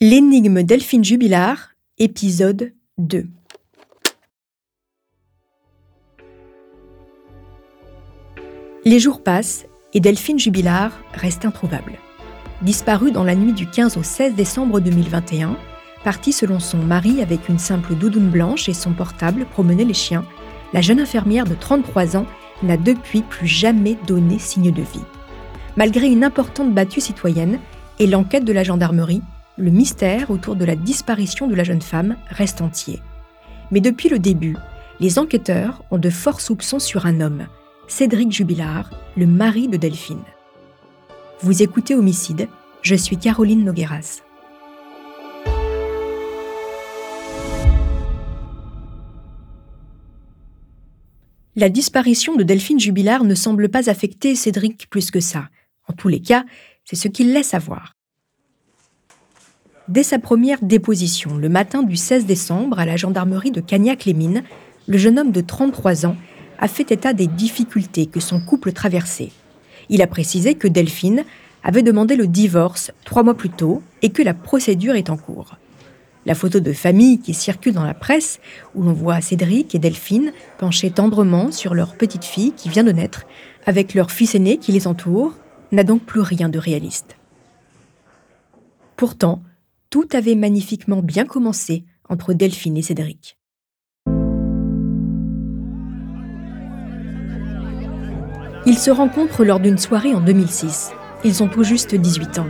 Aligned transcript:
L'énigme 0.00 0.64
Delphine 0.64 1.04
Jubilard, 1.04 1.68
épisode 1.98 2.72
2. 2.98 3.28
Les 8.84 8.98
jours 8.98 9.22
passent 9.22 9.66
et 9.92 10.00
Delphine 10.00 10.40
Jubilard 10.40 10.90
reste 11.12 11.44
introuvable. 11.44 11.92
Disparue 12.62 13.12
dans 13.12 13.22
la 13.22 13.36
nuit 13.36 13.52
du 13.52 13.70
15 13.70 13.96
au 13.96 14.02
16 14.02 14.34
décembre 14.34 14.80
2021, 14.80 15.56
partie 16.02 16.32
selon 16.32 16.58
son 16.58 16.78
mari 16.78 17.22
avec 17.22 17.48
une 17.48 17.60
simple 17.60 17.94
doudoune 17.94 18.30
blanche 18.30 18.68
et 18.68 18.74
son 18.74 18.94
portable 18.94 19.46
promener 19.46 19.84
les 19.84 19.94
chiens, 19.94 20.26
la 20.72 20.80
jeune 20.80 20.98
infirmière 20.98 21.44
de 21.44 21.54
33 21.54 22.16
ans 22.16 22.26
n'a 22.64 22.76
depuis 22.76 23.22
plus 23.22 23.46
jamais 23.46 23.96
donné 24.08 24.40
signe 24.40 24.72
de 24.72 24.82
vie. 24.82 25.04
Malgré 25.76 26.08
une 26.08 26.24
importante 26.24 26.74
battue 26.74 27.00
citoyenne 27.00 27.60
et 28.00 28.08
l'enquête 28.08 28.44
de 28.44 28.52
la 28.52 28.64
gendarmerie, 28.64 29.22
le 29.56 29.70
mystère 29.70 30.30
autour 30.30 30.56
de 30.56 30.64
la 30.64 30.74
disparition 30.74 31.46
de 31.46 31.54
la 31.54 31.64
jeune 31.64 31.82
femme 31.82 32.16
reste 32.28 32.60
entier. 32.60 33.00
Mais 33.70 33.80
depuis 33.80 34.08
le 34.08 34.18
début, 34.18 34.56
les 35.00 35.18
enquêteurs 35.18 35.84
ont 35.90 35.98
de 35.98 36.10
forts 36.10 36.40
soupçons 36.40 36.78
sur 36.78 37.06
un 37.06 37.20
homme, 37.20 37.46
Cédric 37.86 38.32
Jubilard, 38.32 38.90
le 39.16 39.26
mari 39.26 39.68
de 39.68 39.76
Delphine. 39.76 40.24
Vous 41.40 41.62
écoutez 41.62 41.94
Homicide, 41.94 42.48
je 42.82 42.94
suis 42.94 43.16
Caroline 43.16 43.64
Nogueras. 43.64 44.22
La 51.56 51.68
disparition 51.68 52.34
de 52.34 52.42
Delphine 52.42 52.80
Jubilard 52.80 53.22
ne 53.22 53.36
semble 53.36 53.68
pas 53.68 53.88
affecter 53.88 54.34
Cédric 54.34 54.90
plus 54.90 55.12
que 55.12 55.20
ça. 55.20 55.48
En 55.86 55.92
tous 55.92 56.08
les 56.08 56.20
cas, 56.20 56.44
c'est 56.84 56.96
ce 56.96 57.06
qu'il 57.06 57.32
laisse 57.32 57.48
savoir. 57.48 57.93
Dès 59.86 60.02
sa 60.02 60.18
première 60.18 60.62
déposition, 60.62 61.36
le 61.36 61.50
matin 61.50 61.82
du 61.82 61.96
16 61.96 62.24
décembre, 62.24 62.78
à 62.78 62.86
la 62.86 62.96
gendarmerie 62.96 63.50
de 63.50 63.60
Cagnac-les-Mines, 63.60 64.42
le 64.86 64.96
jeune 64.96 65.18
homme 65.18 65.30
de 65.30 65.42
33 65.42 66.06
ans 66.06 66.16
a 66.58 66.68
fait 66.68 66.90
état 66.90 67.12
des 67.12 67.26
difficultés 67.26 68.06
que 68.06 68.18
son 68.20 68.40
couple 68.40 68.72
traversait. 68.72 69.30
Il 69.90 70.00
a 70.00 70.06
précisé 70.06 70.54
que 70.54 70.68
Delphine 70.68 71.24
avait 71.62 71.82
demandé 71.82 72.16
le 72.16 72.26
divorce 72.26 72.92
trois 73.04 73.22
mois 73.22 73.34
plus 73.34 73.50
tôt 73.50 73.82
et 74.00 74.08
que 74.08 74.22
la 74.22 74.32
procédure 74.32 74.94
est 74.94 75.10
en 75.10 75.18
cours. 75.18 75.56
La 76.24 76.34
photo 76.34 76.60
de 76.60 76.72
famille 76.72 77.18
qui 77.18 77.34
circule 77.34 77.74
dans 77.74 77.84
la 77.84 77.92
presse, 77.92 78.40
où 78.74 78.82
l'on 78.82 78.94
voit 78.94 79.20
Cédric 79.20 79.74
et 79.74 79.78
Delphine 79.78 80.32
penchés 80.56 80.92
tendrement 80.92 81.52
sur 81.52 81.74
leur 81.74 81.94
petite 81.94 82.24
fille 82.24 82.52
qui 82.52 82.70
vient 82.70 82.84
de 82.84 82.92
naître, 82.92 83.26
avec 83.66 83.92
leur 83.92 84.10
fils 84.10 84.34
aîné 84.34 84.56
qui 84.56 84.72
les 84.72 84.86
entoure, 84.86 85.34
n'a 85.72 85.84
donc 85.84 86.04
plus 86.04 86.22
rien 86.22 86.48
de 86.48 86.58
réaliste. 86.58 87.16
Pourtant, 88.96 89.42
tout 89.94 90.08
avait 90.12 90.34
magnifiquement 90.34 91.02
bien 91.02 91.24
commencé 91.24 91.84
entre 92.08 92.32
Delphine 92.32 92.76
et 92.76 92.82
Cédric. 92.82 93.38
Ils 98.66 98.76
se 98.76 98.90
rencontrent 98.90 99.44
lors 99.44 99.60
d'une 99.60 99.78
soirée 99.78 100.12
en 100.12 100.20
2006. 100.20 100.90
Ils 101.22 101.44
ont 101.44 101.48
tout 101.48 101.62
juste 101.62 101.94
18 101.94 102.40
ans. 102.40 102.48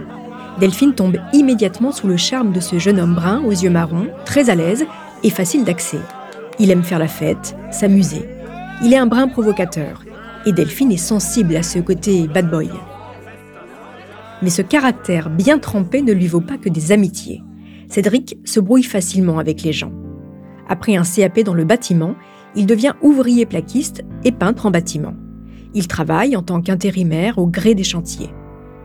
Delphine 0.59 0.95
tombe 0.95 1.19
immédiatement 1.35 1.93
sous 1.93 2.09
le 2.09 2.17
charme 2.17 2.51
de 2.51 2.61
ce 2.61 2.79
jeune 2.79 2.99
homme 2.99 3.15
brun 3.15 3.43
aux 3.45 3.51
yeux 3.51 3.69
marrons, 3.69 4.09
très 4.25 4.49
à 4.49 4.55
l'aise 4.55 4.87
et 5.23 5.29
facile 5.29 5.65
d'accès. 5.65 6.01
Il 6.59 6.71
aime 6.71 6.83
faire 6.83 6.99
la 6.99 7.09
fête, 7.09 7.55
s'amuser. 7.71 8.27
Il 8.83 8.95
est 8.95 8.97
un 8.97 9.07
brin 9.07 9.29
provocateur 9.29 10.03
et 10.47 10.53
Delphine 10.53 10.93
est 10.93 10.97
sensible 10.97 11.57
à 11.57 11.63
ce 11.63 11.79
côté 11.79 12.27
bad 12.27 12.49
boy. 12.49 12.71
Mais 14.45 14.51
ce 14.51 14.61
caractère 14.61 15.31
bien 15.31 15.59
trempé 15.59 16.03
ne 16.03 16.13
lui 16.13 16.27
vaut 16.27 16.43
pas 16.43 16.59
que 16.59 16.69
des 16.69 16.93
amitiés. 16.93 17.43
Cédric 17.89 18.37
se 18.45 18.61
brouille 18.61 18.83
facilement 18.83 19.39
avec 19.39 19.63
les 19.63 19.73
gens. 19.73 19.93
Après 20.69 20.97
un 20.97 21.03
CAP 21.03 21.41
dans 21.41 21.55
le 21.55 21.65
bâtiment, 21.65 22.15
il 22.55 22.67
devient 22.67 22.93
ouvrier 23.01 23.47
plaquiste 23.47 24.03
et 24.23 24.33
peintre 24.33 24.67
en 24.67 24.71
bâtiment. 24.71 25.15
Il 25.73 25.89
travaille 25.89 26.37
en 26.37 26.43
tant 26.43 26.61
qu'intérimaire 26.61 27.39
au 27.39 27.47
gré 27.47 27.75
des 27.75 27.85
chantiers. 27.85 28.29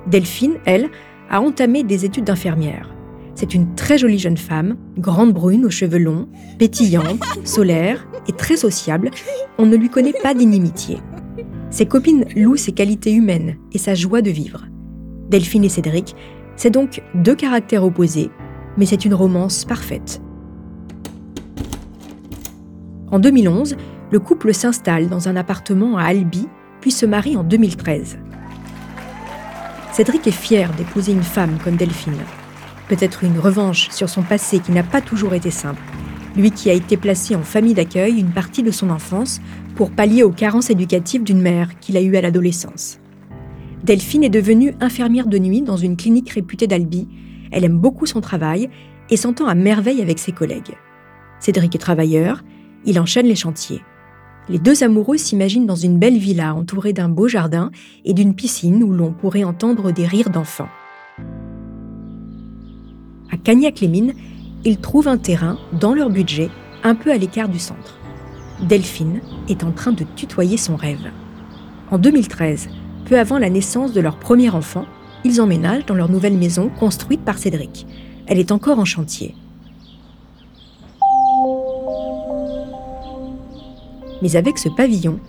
Delphine, 0.07 0.59
elle, 0.63 0.89
a 1.29 1.41
entamé 1.41 1.83
des 1.83 2.05
études 2.05 2.23
d'infirmière. 2.23 2.95
C'est 3.35 3.53
une 3.53 3.75
très 3.75 3.97
jolie 3.97 4.17
jeune 4.17 4.37
femme, 4.37 4.77
grande 4.97 5.33
brune 5.33 5.65
aux 5.65 5.69
cheveux 5.69 5.99
longs, 5.99 6.29
pétillante, 6.57 7.21
solaire 7.43 8.07
et 8.29 8.31
très 8.31 8.55
sociable. 8.55 9.11
On 9.57 9.65
ne 9.65 9.75
lui 9.75 9.89
connaît 9.89 10.15
pas 10.23 10.33
d'inimitié. 10.33 10.99
Ses 11.69 11.85
copines 11.85 12.23
louent 12.33 12.55
ses 12.55 12.71
qualités 12.71 13.11
humaines 13.11 13.57
et 13.73 13.77
sa 13.77 13.93
joie 13.93 14.21
de 14.21 14.31
vivre. 14.31 14.65
Delphine 15.29 15.63
et 15.63 15.69
Cédric, 15.69 16.15
c'est 16.55 16.71
donc 16.71 17.01
deux 17.13 17.35
caractères 17.35 17.83
opposés, 17.83 18.31
mais 18.77 18.85
c'est 18.85 19.05
une 19.05 19.13
romance 19.13 19.63
parfaite. 19.63 20.21
En 23.11 23.19
2011, 23.19 23.77
le 24.11 24.19
couple 24.19 24.53
s'installe 24.53 25.07
dans 25.07 25.29
un 25.29 25.35
appartement 25.35 25.97
à 25.97 26.05
Albi, 26.05 26.47
puis 26.81 26.91
se 26.91 27.05
marie 27.05 27.37
en 27.37 27.43
2013. 27.43 28.17
Cédric 29.91 30.27
est 30.27 30.31
fier 30.31 30.71
d'épouser 30.73 31.11
une 31.11 31.23
femme 31.23 31.57
comme 31.63 31.75
Delphine. 31.75 32.13
Peut-être 32.87 33.23
une 33.23 33.37
revanche 33.37 33.89
sur 33.91 34.09
son 34.09 34.23
passé 34.23 34.59
qui 34.59 34.71
n'a 34.71 34.83
pas 34.83 35.01
toujours 35.01 35.35
été 35.35 35.51
simple. 35.51 35.81
Lui 36.35 36.51
qui 36.51 36.69
a 36.69 36.73
été 36.73 36.97
placé 36.97 37.35
en 37.35 37.43
famille 37.43 37.73
d'accueil 37.73 38.19
une 38.19 38.31
partie 38.31 38.63
de 38.63 38.71
son 38.71 38.89
enfance 38.89 39.41
pour 39.75 39.91
pallier 39.91 40.23
aux 40.23 40.31
carences 40.31 40.69
éducatives 40.69 41.23
d'une 41.23 41.41
mère 41.41 41.77
qu'il 41.79 41.97
a 41.97 42.01
eue 42.01 42.15
à 42.15 42.21
l'adolescence. 42.21 42.99
Delphine 43.83 44.23
est 44.23 44.29
devenue 44.29 44.75
infirmière 44.81 45.27
de 45.27 45.37
nuit 45.37 45.61
dans 45.61 45.77
une 45.77 45.95
clinique 45.95 46.31
réputée 46.31 46.67
d'Albi. 46.67 47.07
Elle 47.51 47.63
aime 47.63 47.79
beaucoup 47.79 48.05
son 48.05 48.21
travail 48.21 48.69
et 49.09 49.17
s'entend 49.17 49.47
à 49.47 49.55
merveille 49.55 50.01
avec 50.01 50.19
ses 50.19 50.33
collègues. 50.33 50.75
Cédric 51.39 51.75
est 51.75 51.79
travailleur, 51.79 52.43
il 52.85 52.99
enchaîne 52.99 53.25
les 53.25 53.35
chantiers. 53.35 53.81
Les 54.49 54.59
deux 54.59 54.83
amoureux 54.83 55.17
s'imaginent 55.17 55.65
dans 55.65 55.75
une 55.75 55.97
belle 55.97 56.17
villa 56.17 56.53
entourée 56.53 56.91
d'un 56.91 57.07
beau 57.07 57.27
jardin 57.27 57.71
et 58.03 58.13
d'une 58.13 58.35
piscine 58.35 58.83
où 58.83 58.91
l'on 58.91 59.13
pourrait 59.13 59.43
entendre 59.43 59.91
des 59.91 60.05
rires 60.05 60.29
d'enfants. 60.29 60.69
À 63.31 63.37
Cagnac-les-Mines, 63.37 64.13
ils 64.65 64.79
trouvent 64.79 65.07
un 65.07 65.17
terrain, 65.17 65.57
dans 65.79 65.93
leur 65.93 66.09
budget, 66.09 66.49
un 66.83 66.95
peu 66.95 67.11
à 67.11 67.17
l'écart 67.17 67.47
du 67.47 67.59
centre. 67.59 67.97
Delphine 68.67 69.21
est 69.47 69.63
en 69.63 69.71
train 69.71 69.93
de 69.93 70.03
tutoyer 70.15 70.57
son 70.57 70.75
rêve. 70.75 71.11
En 71.91 71.97
2013, 71.97 72.69
peu 73.09 73.17
avant 73.17 73.39
la 73.39 73.49
naissance 73.49 73.91
de 73.91 74.01
leur 74.01 74.17
premier 74.17 74.51
enfant, 74.51 74.85
ils 75.23 75.41
emménagent 75.41 75.87
dans 75.87 75.95
leur 75.95 76.11
nouvelle 76.11 76.37
maison 76.37 76.69
construite 76.79 77.21
par 77.21 77.39
Cédric. 77.39 77.87
Elle 78.27 78.37
est 78.37 78.51
encore 78.51 78.77
en 78.77 78.85
chantier. 78.85 79.33
Mais 84.21 84.35
avec 84.35 84.59
ce 84.59 84.69
pavillon, 84.69 85.19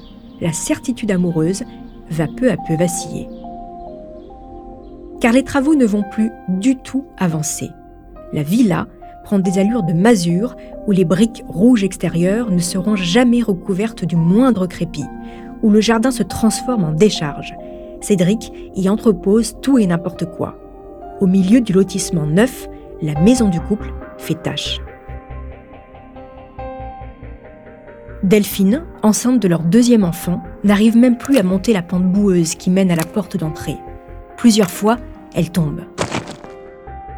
la 0.42 0.52
certitude 0.52 1.10
amoureuse 1.10 1.64
va 2.10 2.26
peu 2.26 2.50
à 2.50 2.56
peu 2.56 2.76
vaciller. 2.76 3.28
Car 5.22 5.32
les 5.32 5.44
travaux 5.44 5.74
ne 5.74 5.86
vont 5.86 6.04
plus 6.10 6.30
du 6.48 6.76
tout 6.76 7.06
avancer. 7.16 7.70
La 8.34 8.42
villa 8.42 8.88
prend 9.24 9.38
des 9.38 9.58
allures 9.58 9.84
de 9.84 9.94
masure 9.94 10.54
où 10.86 10.92
les 10.92 11.06
briques 11.06 11.44
rouges 11.48 11.84
extérieures 11.84 12.50
ne 12.50 12.58
seront 12.58 12.96
jamais 12.96 13.42
recouvertes 13.42 14.04
du 14.04 14.16
moindre 14.16 14.66
crépi, 14.66 15.04
où 15.62 15.70
le 15.70 15.80
jardin 15.80 16.10
se 16.10 16.22
transforme 16.22 16.84
en 16.84 16.92
décharge. 16.92 17.54
Cédric 18.00 18.52
y 18.74 18.88
entrepose 18.88 19.56
tout 19.60 19.78
et 19.78 19.86
n'importe 19.86 20.24
quoi. 20.24 20.58
Au 21.20 21.26
milieu 21.26 21.60
du 21.60 21.72
lotissement 21.72 22.26
neuf, 22.26 22.66
la 23.02 23.18
maison 23.20 23.48
du 23.48 23.60
couple 23.60 23.92
fait 24.18 24.40
tâche. 24.42 24.80
Delphine, 28.22 28.84
enceinte 29.02 29.40
de 29.40 29.48
leur 29.48 29.62
deuxième 29.62 30.04
enfant, 30.04 30.42
n'arrive 30.62 30.96
même 30.96 31.16
plus 31.16 31.38
à 31.38 31.42
monter 31.42 31.72
la 31.72 31.82
pente 31.82 32.04
boueuse 32.04 32.54
qui 32.54 32.70
mène 32.70 32.90
à 32.90 32.96
la 32.96 33.04
porte 33.04 33.36
d'entrée. 33.36 33.78
Plusieurs 34.36 34.70
fois, 34.70 34.98
elle 35.34 35.50
tombe. 35.50 35.80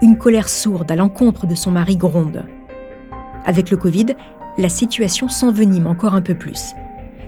Une 0.00 0.16
colère 0.16 0.48
sourde 0.48 0.90
à 0.90 0.96
l'encontre 0.96 1.46
de 1.46 1.54
son 1.54 1.70
mari 1.72 1.96
gronde. 1.96 2.44
Avec 3.44 3.70
le 3.70 3.76
Covid, 3.76 4.06
la 4.58 4.68
situation 4.68 5.28
s'envenime 5.28 5.86
encore 5.86 6.14
un 6.14 6.22
peu 6.22 6.34
plus. 6.34 6.74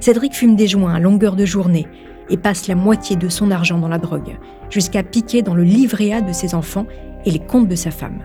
Cédric 0.00 0.34
fume 0.34 0.56
des 0.56 0.66
joints 0.66 0.94
à 0.94 1.00
longueur 1.00 1.34
de 1.34 1.44
journée. 1.44 1.86
Et 2.30 2.36
passe 2.36 2.68
la 2.68 2.74
moitié 2.74 3.16
de 3.16 3.28
son 3.28 3.50
argent 3.50 3.78
dans 3.78 3.88
la 3.88 3.98
drogue, 3.98 4.38
jusqu'à 4.70 5.02
piquer 5.02 5.42
dans 5.42 5.54
le 5.54 5.64
livret 5.64 6.12
A 6.12 6.20
de 6.20 6.32
ses 6.32 6.54
enfants 6.54 6.86
et 7.24 7.30
les 7.30 7.38
comptes 7.38 7.68
de 7.68 7.74
sa 7.74 7.90
femme. 7.90 8.20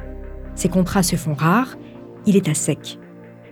Ses 0.56 0.70
contrats 0.70 1.04
se 1.04 1.16
font 1.16 1.34
rares, 1.34 1.78
il 2.26 2.36
est 2.36 2.50
à 2.50 2.54
sec. 2.54 3.00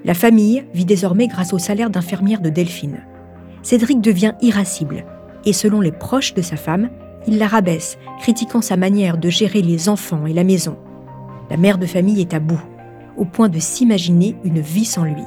La 0.06 0.14
famille 0.14 0.66
vit 0.74 0.86
désormais 0.86 1.28
grâce 1.28 1.54
au 1.54 1.58
salaire 1.58 1.90
d'infirmière 1.90 2.42
de 2.42 2.50
Delphine. 2.50 3.06
Cédric 3.62 4.02
devient 4.02 4.34
irascible, 4.42 5.06
et 5.46 5.54
selon 5.54 5.82
les 5.82 5.92
proches 5.92 6.34
de 6.34 6.42
sa 6.42 6.56
femme, 6.58 6.90
il 7.28 7.38
la 7.38 7.48
rabaisse, 7.48 7.98
critiquant 8.20 8.62
sa 8.62 8.78
manière 8.78 9.18
de 9.18 9.30
gérer 9.30 9.62
les 9.62 9.90
enfants 9.90 10.26
et 10.26 10.34
la 10.34 10.44
maison. 10.44 10.78
La 11.50 11.58
mère 11.58 11.78
de 11.78 11.86
famille 11.86 12.22
est 12.22 12.34
à 12.34 12.40
bout, 12.40 12.62
au 13.18 13.26
point 13.26 13.50
de 13.50 13.60
s'imaginer 13.60 14.36
une 14.44 14.60
vie 14.60 14.86
sans 14.86 15.04
lui. 15.04 15.24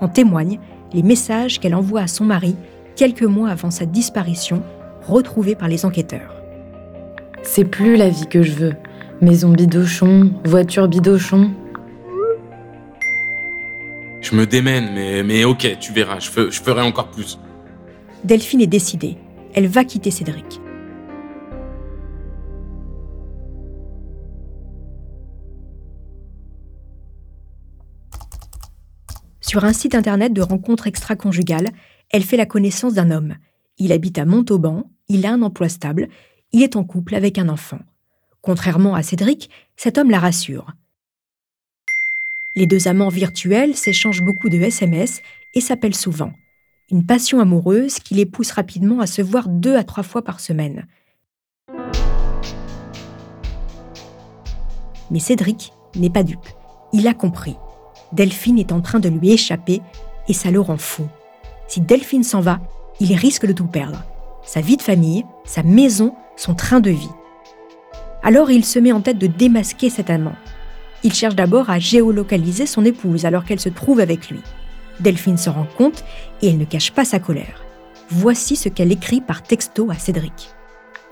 En 0.00 0.08
témoignent 0.08 0.60
les 0.92 1.02
messages 1.02 1.58
qu'elle 1.58 1.74
envoie 1.74 2.02
à 2.02 2.06
son 2.06 2.24
mari 2.24 2.54
quelques 2.96 3.22
mois 3.22 3.50
avant 3.50 3.70
sa 3.70 3.86
disparition, 3.86 4.62
retrouvés 5.02 5.54
par 5.54 5.68
les 5.68 5.84
enquêteurs. 5.84 6.34
C'est 7.42 7.64
plus 7.64 7.96
la 7.96 8.08
vie 8.08 8.26
que 8.26 8.42
je 8.42 8.52
veux. 8.52 8.74
Maison 9.20 9.50
bidochon, 9.50 10.32
voiture 10.44 10.88
bidochon. 10.88 11.50
Je 14.20 14.34
me 14.34 14.46
démène, 14.46 14.90
mais, 14.94 15.22
mais 15.22 15.44
ok, 15.44 15.78
tu 15.80 15.92
verras, 15.92 16.18
je, 16.18 16.30
je 16.50 16.62
ferai 16.62 16.80
encore 16.80 17.10
plus. 17.10 17.38
Delphine 18.24 18.62
est 18.62 18.66
décidée. 18.66 19.18
Elle 19.54 19.66
va 19.66 19.84
quitter 19.84 20.10
Cédric. 20.10 20.60
Sur 29.40 29.64
un 29.64 29.72
site 29.72 29.94
internet 29.94 30.32
de 30.32 30.42
rencontres 30.42 30.88
extra-conjugales, 30.88 31.68
elle 32.10 32.22
fait 32.22 32.36
la 32.36 32.46
connaissance 32.46 32.94
d'un 32.94 33.10
homme. 33.10 33.36
Il 33.78 33.92
habite 33.92 34.18
à 34.18 34.24
Montauban, 34.24 34.84
il 35.08 35.26
a 35.26 35.32
un 35.32 35.42
emploi 35.42 35.68
stable, 35.68 36.08
il 36.52 36.62
est 36.62 36.76
en 36.76 36.84
couple 36.84 37.14
avec 37.14 37.38
un 37.38 37.48
enfant. 37.48 37.80
Contrairement 38.40 38.94
à 38.94 39.02
Cédric, 39.02 39.50
cet 39.76 39.98
homme 39.98 40.10
la 40.10 40.18
rassure. 40.18 40.66
Les 42.54 42.66
deux 42.66 42.86
amants 42.86 43.08
virtuels 43.08 43.74
s'échangent 43.74 44.22
beaucoup 44.22 44.48
de 44.48 44.58
SMS 44.58 45.22
et 45.54 45.60
s'appellent 45.60 45.96
souvent. 45.96 46.32
Une 46.90 47.04
passion 47.04 47.40
amoureuse 47.40 47.98
qui 47.98 48.14
les 48.14 48.26
pousse 48.26 48.52
rapidement 48.52 49.00
à 49.00 49.06
se 49.06 49.22
voir 49.22 49.48
deux 49.48 49.74
à 49.74 49.82
trois 49.82 50.02
fois 50.04 50.22
par 50.22 50.38
semaine. 50.38 50.86
Mais 55.10 55.18
Cédric 55.18 55.72
n'est 55.96 56.10
pas 56.10 56.22
dupe. 56.22 56.46
Il 56.92 57.08
a 57.08 57.14
compris. 57.14 57.56
Delphine 58.12 58.58
est 58.58 58.72
en 58.72 58.80
train 58.80 59.00
de 59.00 59.08
lui 59.08 59.32
échapper 59.32 59.80
et 60.28 60.32
ça 60.32 60.50
le 60.50 60.60
rend 60.60 60.76
fou. 60.76 61.08
Si 61.68 61.80
Delphine 61.80 62.24
s'en 62.24 62.40
va, 62.40 62.60
il 63.00 63.14
risque 63.14 63.46
de 63.46 63.52
tout 63.52 63.66
perdre. 63.66 64.02
Sa 64.44 64.60
vie 64.60 64.76
de 64.76 64.82
famille, 64.82 65.24
sa 65.44 65.62
maison, 65.62 66.14
son 66.36 66.54
train 66.54 66.80
de 66.80 66.90
vie. 66.90 67.10
Alors 68.22 68.50
il 68.50 68.64
se 68.64 68.78
met 68.78 68.92
en 68.92 69.00
tête 69.00 69.18
de 69.18 69.26
démasquer 69.26 69.90
cet 69.90 70.10
amant. 70.10 70.36
Il 71.02 71.12
cherche 71.12 71.34
d'abord 71.34 71.70
à 71.70 71.78
géolocaliser 71.78 72.66
son 72.66 72.84
épouse 72.84 73.26
alors 73.26 73.44
qu'elle 73.44 73.60
se 73.60 73.68
trouve 73.68 74.00
avec 74.00 74.30
lui. 74.30 74.40
Delphine 75.00 75.36
se 75.36 75.50
rend 75.50 75.66
compte 75.76 76.04
et 76.40 76.48
elle 76.48 76.58
ne 76.58 76.64
cache 76.64 76.92
pas 76.92 77.04
sa 77.04 77.18
colère. 77.18 77.62
Voici 78.10 78.56
ce 78.56 78.68
qu'elle 78.68 78.92
écrit 78.92 79.20
par 79.20 79.42
texto 79.42 79.90
à 79.90 79.94
Cédric. 79.94 80.50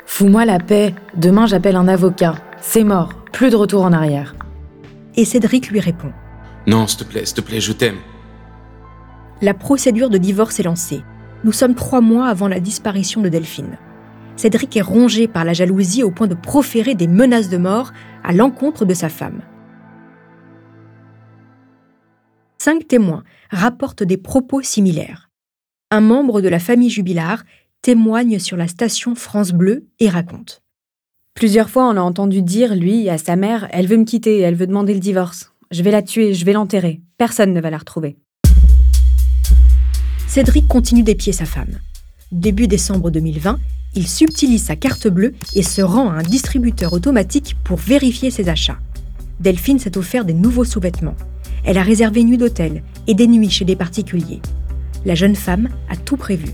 Fous-moi 0.06 0.44
la 0.44 0.58
paix, 0.58 0.94
demain 1.16 1.46
j'appelle 1.46 1.76
un 1.76 1.88
avocat. 1.88 2.36
C'est 2.60 2.84
mort, 2.84 3.14
plus 3.32 3.50
de 3.50 3.56
retour 3.56 3.82
en 3.82 3.92
arrière. 3.92 4.34
Et 5.16 5.24
Cédric 5.24 5.70
lui 5.70 5.80
répond. 5.80 6.12
Non, 6.66 6.86
s'il 6.86 7.00
te 7.00 7.04
plaît, 7.04 7.24
s'il 7.24 7.36
te 7.36 7.40
plaît, 7.40 7.60
je 7.60 7.72
t'aime. 7.72 7.98
La 9.42 9.54
procédure 9.54 10.08
de 10.08 10.18
divorce 10.18 10.60
est 10.60 10.62
lancée. 10.62 11.02
Nous 11.42 11.50
sommes 11.50 11.74
trois 11.74 12.00
mois 12.00 12.28
avant 12.28 12.46
la 12.46 12.60
disparition 12.60 13.20
de 13.20 13.28
Delphine. 13.28 13.76
Cédric 14.36 14.76
est 14.76 14.82
rongé 14.82 15.26
par 15.26 15.44
la 15.44 15.52
jalousie 15.52 16.04
au 16.04 16.12
point 16.12 16.28
de 16.28 16.36
proférer 16.36 16.94
des 16.94 17.08
menaces 17.08 17.48
de 17.48 17.56
mort 17.56 17.90
à 18.22 18.32
l'encontre 18.32 18.84
de 18.84 18.94
sa 18.94 19.08
femme. 19.08 19.42
Cinq 22.58 22.86
témoins 22.86 23.24
rapportent 23.50 24.04
des 24.04 24.16
propos 24.16 24.62
similaires. 24.62 25.28
Un 25.90 26.02
membre 26.02 26.40
de 26.40 26.48
la 26.48 26.60
famille 26.60 26.90
Jubilard 26.90 27.42
témoigne 27.82 28.38
sur 28.38 28.56
la 28.56 28.68
station 28.68 29.16
France 29.16 29.50
Bleu 29.50 29.88
et 29.98 30.08
raconte. 30.08 30.62
Plusieurs 31.34 31.68
fois, 31.68 31.88
on 31.88 31.94
l'a 31.94 32.04
entendu 32.04 32.42
dire, 32.42 32.76
lui, 32.76 33.08
à 33.08 33.18
sa 33.18 33.34
mère, 33.34 33.66
elle 33.72 33.88
veut 33.88 33.96
me 33.96 34.04
quitter, 34.04 34.38
elle 34.38 34.54
veut 34.54 34.68
demander 34.68 34.94
le 34.94 35.00
divorce. 35.00 35.52
Je 35.72 35.82
vais 35.82 35.90
la 35.90 36.02
tuer, 36.02 36.32
je 36.32 36.44
vais 36.44 36.52
l'enterrer. 36.52 37.00
Personne 37.18 37.52
ne 37.52 37.60
va 37.60 37.70
la 37.70 37.78
retrouver. 37.78 38.16
Cédric 40.34 40.66
continue 40.66 41.02
d'épier 41.02 41.34
sa 41.34 41.44
femme. 41.44 41.78
Début 42.30 42.66
décembre 42.66 43.10
2020, 43.10 43.58
il 43.94 44.08
subtilise 44.08 44.64
sa 44.64 44.76
carte 44.76 45.06
bleue 45.06 45.34
et 45.54 45.62
se 45.62 45.82
rend 45.82 46.08
à 46.08 46.14
un 46.14 46.22
distributeur 46.22 46.94
automatique 46.94 47.54
pour 47.62 47.76
vérifier 47.76 48.30
ses 48.30 48.48
achats. 48.48 48.78
Delphine 49.40 49.78
s'est 49.78 49.98
offert 49.98 50.24
des 50.24 50.32
nouveaux 50.32 50.64
sous-vêtements. 50.64 51.16
Elle 51.66 51.76
a 51.76 51.82
réservé 51.82 52.22
une 52.22 52.28
nuit 52.28 52.38
d'hôtel 52.38 52.82
et 53.06 53.12
des 53.12 53.26
nuits 53.26 53.50
chez 53.50 53.66
des 53.66 53.76
particuliers. 53.76 54.40
La 55.04 55.14
jeune 55.14 55.36
femme 55.36 55.68
a 55.90 55.96
tout 55.96 56.16
prévu. 56.16 56.48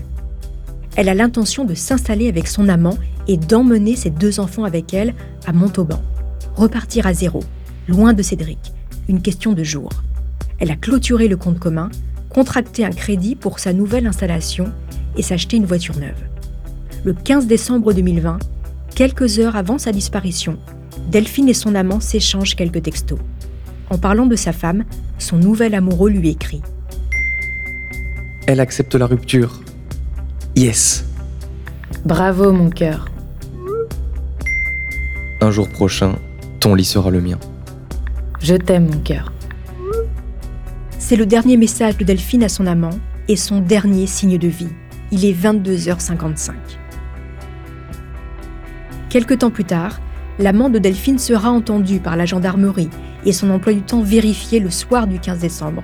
Elle 0.97 1.07
a 1.07 1.13
l'intention 1.13 1.63
de 1.63 1.73
s'installer 1.73 2.27
avec 2.27 2.49
son 2.49 2.67
amant 2.67 2.97
et 3.29 3.37
d'emmener 3.37 3.95
ses 3.95 4.09
deux 4.09 4.41
enfants 4.41 4.65
avec 4.65 4.93
elle 4.93 5.13
à 5.47 5.53
Montauban. 5.53 6.01
Repartir 6.57 7.07
à 7.07 7.13
zéro, 7.13 7.45
loin 7.87 8.11
de 8.11 8.23
Cédric, 8.23 8.73
une 9.07 9.21
question 9.21 9.53
de 9.53 9.63
jours. 9.63 9.93
Elle 10.59 10.71
a 10.71 10.75
clôturé 10.75 11.29
le 11.29 11.37
compte 11.37 11.59
commun, 11.59 11.89
contracté 12.39 12.85
un 12.85 12.91
crédit 12.91 13.35
pour 13.35 13.59
sa 13.59 13.73
nouvelle 13.73 14.07
installation 14.07 14.71
et 15.17 15.21
s'acheter 15.21 15.57
une 15.57 15.65
voiture 15.65 15.97
neuve. 15.97 16.23
Le 17.03 17.11
15 17.11 17.47
décembre 17.47 17.91
2020, 17.91 18.39
quelques 18.95 19.39
heures 19.39 19.57
avant 19.57 19.77
sa 19.77 19.91
disparition, 19.91 20.57
Delphine 21.11 21.49
et 21.49 21.53
son 21.53 21.75
amant 21.75 21.99
s'échangent 21.99 22.55
quelques 22.55 22.83
textos. 22.83 23.19
En 23.89 23.97
parlant 23.97 24.25
de 24.25 24.37
sa 24.37 24.53
femme, 24.53 24.85
son 25.17 25.35
nouvel 25.35 25.75
amoureux 25.75 26.11
lui 26.11 26.29
écrit 26.29 26.61
Elle 28.47 28.61
accepte 28.61 28.95
la 28.95 29.07
rupture. 29.07 29.59
Yes. 30.55 31.03
Bravo 32.05 32.53
mon 32.53 32.69
cœur. 32.69 33.09
Un 35.41 35.51
jour 35.51 35.67
prochain, 35.67 36.15
ton 36.61 36.73
lit 36.73 36.85
sera 36.85 37.11
le 37.11 37.19
mien. 37.19 37.37
Je 38.39 38.55
t'aime, 38.55 38.89
mon 38.89 38.99
cœur. 38.99 39.33
C'est 41.09 41.15
le 41.15 41.25
dernier 41.25 41.57
message 41.57 41.97
de 41.97 42.03
Delphine 42.03 42.43
à 42.43 42.49
son 42.49 42.67
amant 42.67 42.99
et 43.27 43.35
son 43.35 43.61
dernier 43.61 44.05
signe 44.05 44.37
de 44.37 44.47
vie. 44.47 44.69
Il 45.11 45.25
est 45.25 45.33
22h55. 45.33 46.51
Quelque 49.09 49.33
temps 49.33 49.49
plus 49.49 49.63
tard, 49.63 49.99
l'amant 50.37 50.69
de 50.69 50.77
Delphine 50.77 51.17
sera 51.17 51.49
entendu 51.49 51.99
par 51.99 52.15
la 52.15 52.27
gendarmerie 52.27 52.91
et 53.25 53.31
son 53.31 53.49
emploi 53.49 53.73
du 53.73 53.81
temps 53.81 54.03
vérifié 54.03 54.59
le 54.59 54.69
soir 54.69 55.07
du 55.07 55.19
15 55.19 55.39
décembre. 55.39 55.81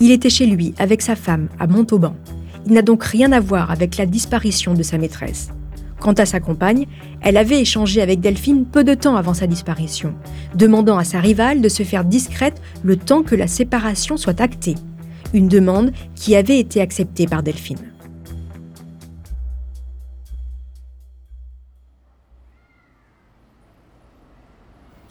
Il 0.00 0.10
était 0.10 0.28
chez 0.28 0.46
lui 0.46 0.74
avec 0.76 1.02
sa 1.02 1.14
femme 1.14 1.46
à 1.60 1.68
Montauban. 1.68 2.16
Il 2.66 2.72
n'a 2.72 2.82
donc 2.82 3.04
rien 3.04 3.30
à 3.30 3.38
voir 3.38 3.70
avec 3.70 3.96
la 3.96 4.06
disparition 4.06 4.74
de 4.74 4.82
sa 4.82 4.98
maîtresse. 4.98 5.50
Quant 6.02 6.14
à 6.14 6.26
sa 6.26 6.40
compagne, 6.40 6.86
elle 7.20 7.36
avait 7.36 7.60
échangé 7.60 8.02
avec 8.02 8.18
Delphine 8.18 8.64
peu 8.64 8.82
de 8.82 8.94
temps 8.94 9.14
avant 9.14 9.34
sa 9.34 9.46
disparition, 9.46 10.16
demandant 10.56 10.98
à 10.98 11.04
sa 11.04 11.20
rivale 11.20 11.60
de 11.60 11.68
se 11.68 11.84
faire 11.84 12.04
discrète 12.04 12.60
le 12.82 12.96
temps 12.96 13.22
que 13.22 13.36
la 13.36 13.46
séparation 13.46 14.16
soit 14.16 14.40
actée. 14.40 14.74
Une 15.32 15.46
demande 15.46 15.92
qui 16.16 16.34
avait 16.34 16.58
été 16.58 16.80
acceptée 16.80 17.28
par 17.28 17.44
Delphine. 17.44 17.92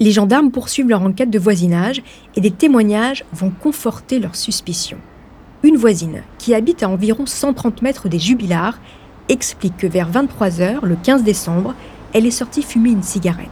Les 0.01 0.12
gendarmes 0.12 0.51
poursuivent 0.51 0.89
leur 0.89 1.03
enquête 1.03 1.29
de 1.29 1.39
voisinage 1.39 2.03
et 2.36 2.41
des 2.41 2.51
témoignages 2.51 3.24
vont 3.31 3.51
conforter 3.51 4.19
leurs 4.19 4.36
suspicions. 4.36 5.00
Une 5.63 5.77
voisine, 5.77 6.24
qui 6.38 6.53
habite 6.53 6.83
à 6.83 6.89
environ 6.89 7.25
130 7.25 7.81
mètres 7.81 8.10
des 8.10 8.19
jubilars, 8.19 8.79
explique 9.30 9.78
que 9.78 9.88
vers 9.88 10.12
23h, 10.12 10.84
le 10.84 10.96
15 10.96 11.24
décembre, 11.24 11.75
elle 12.13 12.25
est 12.25 12.32
sortie 12.32 12.63
fumer 12.63 12.92
une 12.92 13.04
cigarette. 13.04 13.50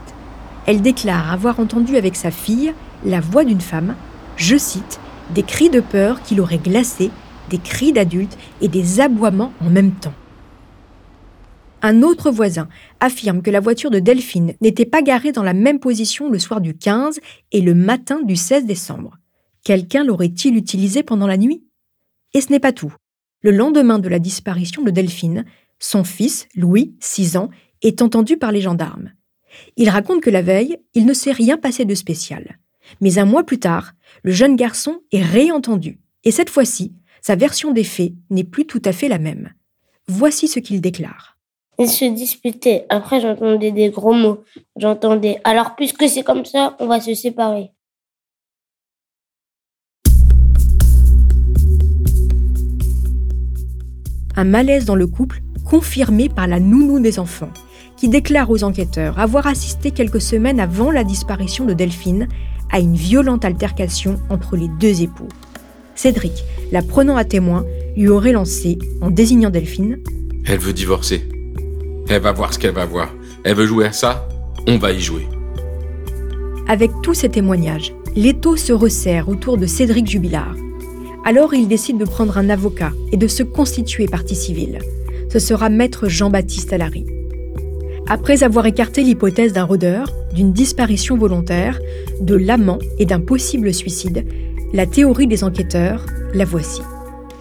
Elle 0.66 0.82
déclare 0.82 1.32
avoir 1.32 1.60
entendu 1.60 1.96
avec 1.96 2.16
sa 2.16 2.30
fille 2.30 2.74
la 3.04 3.20
voix 3.20 3.44
d'une 3.44 3.60
femme, 3.60 3.94
je 4.36 4.56
cite, 4.56 5.00
des 5.34 5.42
cris 5.42 5.70
de 5.70 5.80
peur 5.80 6.22
qui 6.22 6.34
l'auraient 6.34 6.58
glacée, 6.58 7.10
des 7.48 7.58
cris 7.58 7.92
d'adultes 7.92 8.36
et 8.60 8.68
des 8.68 9.00
aboiements 9.00 9.52
en 9.60 9.70
même 9.70 9.92
temps. 9.92 10.14
Un 11.82 12.02
autre 12.02 12.30
voisin 12.30 12.68
affirme 13.00 13.40
que 13.40 13.50
la 13.50 13.60
voiture 13.60 13.90
de 13.90 14.00
Delphine 14.00 14.54
n'était 14.60 14.84
pas 14.84 15.00
garée 15.00 15.32
dans 15.32 15.42
la 15.42 15.54
même 15.54 15.80
position 15.80 16.30
le 16.30 16.38
soir 16.38 16.60
du 16.60 16.74
15 16.74 17.20
et 17.52 17.62
le 17.62 17.74
matin 17.74 18.20
du 18.22 18.36
16 18.36 18.66
décembre. 18.66 19.16
Quelqu'un 19.64 20.04
l'aurait-il 20.04 20.56
utilisée 20.56 21.02
pendant 21.02 21.26
la 21.26 21.38
nuit? 21.38 21.64
Et 22.34 22.40
ce 22.42 22.50
n'est 22.50 22.60
pas 22.60 22.72
tout. 22.72 22.94
Le 23.42 23.50
lendemain 23.50 23.98
de 23.98 24.08
la 24.08 24.18
disparition 24.18 24.82
de 24.82 24.90
Delphine, 24.90 25.44
son 25.78 26.04
fils, 26.04 26.46
Louis, 26.54 26.94
6 27.00 27.36
ans, 27.36 27.48
est 27.82 28.02
entendu 28.02 28.36
par 28.36 28.52
les 28.52 28.60
gendarmes. 28.60 29.12
Il 29.76 29.88
raconte 29.88 30.20
que 30.20 30.30
la 30.30 30.42
veille, 30.42 30.76
il 30.94 31.06
ne 31.06 31.14
s'est 31.14 31.32
rien 31.32 31.56
passé 31.56 31.84
de 31.84 31.94
spécial. 31.94 32.58
Mais 33.00 33.18
un 33.18 33.24
mois 33.24 33.44
plus 33.44 33.58
tard, 33.58 33.92
le 34.22 34.32
jeune 34.32 34.56
garçon 34.56 35.00
est 35.12 35.22
réentendu. 35.22 36.00
Et 36.24 36.30
cette 36.30 36.50
fois-ci, 36.50 36.92
sa 37.22 37.34
version 37.34 37.72
des 37.72 37.84
faits 37.84 38.12
n'est 38.28 38.44
plus 38.44 38.66
tout 38.66 38.82
à 38.84 38.92
fait 38.92 39.08
la 39.08 39.18
même. 39.18 39.52
Voici 40.06 40.48
ce 40.48 40.60
qu'il 40.60 40.80
déclare. 40.80 41.38
Ils 41.78 41.88
se 41.88 42.04
disputaient. 42.04 42.84
Après, 42.90 43.20
j'entendais 43.20 43.72
des 43.72 43.88
gros 43.88 44.12
mots. 44.12 44.44
J'entendais. 44.76 45.40
Alors, 45.44 45.76
puisque 45.76 46.06
c'est 46.08 46.22
comme 46.22 46.44
ça, 46.44 46.76
on 46.78 46.86
va 46.86 47.00
se 47.00 47.14
séparer. 47.14 47.70
Un 54.40 54.44
malaise 54.44 54.86
dans 54.86 54.94
le 54.94 55.06
couple 55.06 55.42
confirmé 55.66 56.30
par 56.30 56.46
la 56.46 56.60
nounou 56.60 56.98
des 56.98 57.18
enfants, 57.18 57.50
qui 57.98 58.08
déclare 58.08 58.50
aux 58.50 58.64
enquêteurs 58.64 59.18
avoir 59.18 59.46
assisté 59.46 59.90
quelques 59.90 60.22
semaines 60.22 60.60
avant 60.60 60.90
la 60.90 61.04
disparition 61.04 61.66
de 61.66 61.74
Delphine 61.74 62.26
à 62.72 62.80
une 62.80 62.94
violente 62.94 63.44
altercation 63.44 64.18
entre 64.30 64.56
les 64.56 64.68
deux 64.80 65.02
époux. 65.02 65.28
Cédric, 65.94 66.42
la 66.72 66.80
prenant 66.80 67.16
à 67.16 67.24
témoin, 67.24 67.66
lui 67.98 68.08
aurait 68.08 68.32
lancé, 68.32 68.78
en 69.02 69.10
désignant 69.10 69.50
Delphine 69.50 69.98
Elle 70.46 70.58
veut 70.58 70.72
divorcer. 70.72 71.28
Elle 72.08 72.22
va 72.22 72.32
voir 72.32 72.54
ce 72.54 72.58
qu'elle 72.58 72.72
va 72.72 72.86
voir. 72.86 73.12
Elle 73.44 73.56
veut 73.56 73.66
jouer 73.66 73.88
à 73.88 73.92
ça 73.92 74.26
On 74.66 74.78
va 74.78 74.92
y 74.92 75.00
jouer. 75.00 75.28
Avec 76.66 76.90
tous 77.02 77.12
ces 77.12 77.28
témoignages, 77.28 77.92
l'étau 78.16 78.56
se 78.56 78.72
resserre 78.72 79.28
autour 79.28 79.58
de 79.58 79.66
Cédric 79.66 80.08
Jubilard. 80.08 80.54
Alors 81.24 81.52
il 81.54 81.68
décide 81.68 81.98
de 81.98 82.04
prendre 82.04 82.38
un 82.38 82.48
avocat 82.48 82.92
et 83.12 83.16
de 83.16 83.28
se 83.28 83.42
constituer 83.42 84.06
partie 84.06 84.34
civile. 84.34 84.78
Ce 85.30 85.38
sera 85.38 85.68
maître 85.68 86.08
Jean-Baptiste 86.08 86.72
Allary. 86.72 87.04
Après 88.08 88.42
avoir 88.42 88.66
écarté 88.66 89.02
l'hypothèse 89.02 89.52
d'un 89.52 89.64
rôdeur, 89.64 90.12
d'une 90.34 90.52
disparition 90.52 91.16
volontaire, 91.16 91.78
de 92.20 92.34
l'amant 92.34 92.78
et 92.98 93.06
d'un 93.06 93.20
possible 93.20 93.72
suicide, 93.72 94.24
la 94.72 94.86
théorie 94.86 95.26
des 95.26 95.44
enquêteurs, 95.44 96.06
la 96.32 96.44
voici. 96.44 96.80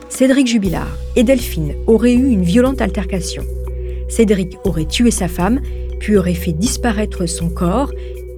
Cédric 0.10 0.48
Jubilard 0.48 0.98
et 1.16 1.24
Delphine 1.24 1.74
auraient 1.88 2.14
eu 2.14 2.30
une 2.30 2.44
violente 2.44 2.82
altercation. 2.82 3.44
Cédric 4.10 4.58
aurait 4.66 4.86
tué 4.86 5.12
sa 5.12 5.28
femme, 5.28 5.62
puis 6.00 6.18
aurait 6.18 6.34
fait 6.34 6.54
disparaître 6.54 7.26
son 7.28 7.50
corps, 7.50 7.92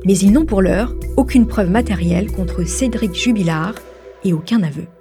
mais 0.06 0.18
ils 0.18 0.32
n'ont 0.32 0.46
pour 0.46 0.62
l'heure 0.62 0.96
aucune 1.18 1.48
preuve 1.48 1.70
matérielle 1.70 2.32
contre 2.32 2.64
Cédric 2.64 3.16
Jubilard 3.16 3.76
et 4.24 4.34
aucun 4.34 4.62
aveu. 4.64 4.86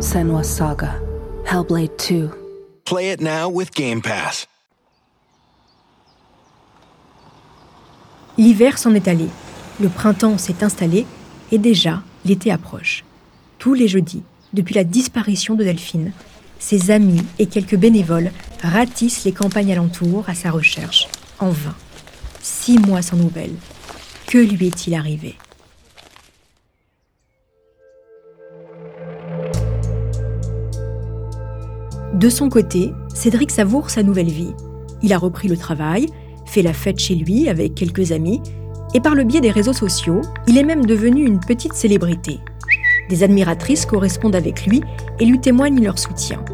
Senwa 0.00 0.44
Saga. 0.44 0.94
Hellblade 1.44 1.96
2. 1.98 2.30
Play 2.84 3.10
it 3.10 3.20
now 3.20 3.48
with 3.48 3.74
Game 3.74 4.00
Pass. 4.00 4.46
L'hiver 8.36 8.78
s'en 8.78 8.94
est 8.94 9.08
allé, 9.08 9.26
le 9.80 9.88
printemps 9.88 10.38
s'est 10.38 10.62
installé 10.62 11.04
et 11.50 11.58
déjà 11.58 12.04
l'été 12.24 12.52
approche. 12.52 13.04
Tous 13.58 13.74
les 13.74 13.88
jeudis, 13.88 14.22
depuis 14.52 14.76
la 14.76 14.84
disparition 14.84 15.56
de 15.56 15.64
Delphine, 15.64 16.12
ses 16.60 16.92
amis 16.92 17.22
et 17.40 17.46
quelques 17.46 17.76
bénévoles 17.76 18.30
ratissent 18.62 19.24
les 19.24 19.32
campagnes 19.32 19.72
alentours 19.72 20.28
à 20.28 20.34
sa 20.34 20.52
recherche, 20.52 21.08
en 21.40 21.50
vain. 21.50 21.74
Six 22.40 22.78
mois 22.78 23.02
sans 23.02 23.16
nouvelles. 23.16 23.56
Que 24.28 24.38
lui 24.38 24.68
est-il 24.68 24.94
arrivé? 24.94 25.34
De 32.18 32.28
son 32.28 32.48
côté, 32.48 32.92
Cédric 33.14 33.52
savoure 33.52 33.90
sa 33.90 34.02
nouvelle 34.02 34.30
vie. 34.30 34.52
Il 35.02 35.12
a 35.12 35.18
repris 35.18 35.46
le 35.46 35.56
travail, 35.56 36.06
fait 36.46 36.62
la 36.62 36.72
fête 36.72 36.98
chez 36.98 37.14
lui 37.14 37.48
avec 37.48 37.76
quelques 37.76 38.10
amis, 38.10 38.42
et 38.92 38.98
par 39.00 39.14
le 39.14 39.22
biais 39.22 39.40
des 39.40 39.52
réseaux 39.52 39.72
sociaux, 39.72 40.22
il 40.48 40.58
est 40.58 40.64
même 40.64 40.84
devenu 40.84 41.24
une 41.24 41.38
petite 41.38 41.74
célébrité. 41.74 42.40
Des 43.08 43.22
admiratrices 43.22 43.86
correspondent 43.86 44.34
avec 44.34 44.66
lui 44.66 44.82
et 45.20 45.26
lui 45.26 45.38
témoignent 45.38 45.80
leur 45.80 45.96
soutien. 45.96 46.44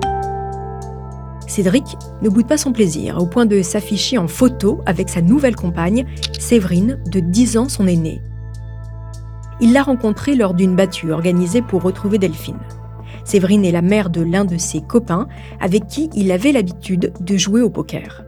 Cédric 1.47 1.97
ne 2.21 2.29
boude 2.29 2.47
pas 2.47 2.59
son 2.59 2.73
plaisir 2.73 3.17
au 3.17 3.25
point 3.25 3.47
de 3.47 3.63
s'afficher 3.63 4.19
en 4.19 4.29
photo 4.29 4.83
avec 4.85 5.09
sa 5.09 5.23
nouvelle 5.23 5.57
compagne, 5.57 6.05
Séverine, 6.39 6.99
de 7.07 7.21
10 7.21 7.57
ans 7.57 7.69
son 7.71 7.87
aînée. 7.87 8.21
Il 9.63 9.73
l'a 9.73 9.83
rencontrée 9.83 10.35
lors 10.35 10.53
d'une 10.53 10.77
battue 10.77 11.11
organisée 11.11 11.63
pour 11.63 11.81
retrouver 11.81 12.19
Delphine. 12.19 12.59
Séverine 13.25 13.65
est 13.65 13.73
la 13.73 13.83
mère 13.83 14.11
de 14.11 14.21
l'un 14.21 14.45
de 14.45 14.59
ses 14.59 14.81
copains 14.83 15.27
avec 15.61 15.87
qui 15.87 16.11
il 16.15 16.31
avait 16.31 16.53
l'habitude 16.53 17.13
de 17.21 17.37
jouer 17.37 17.63
au 17.63 17.71
poker. 17.71 18.25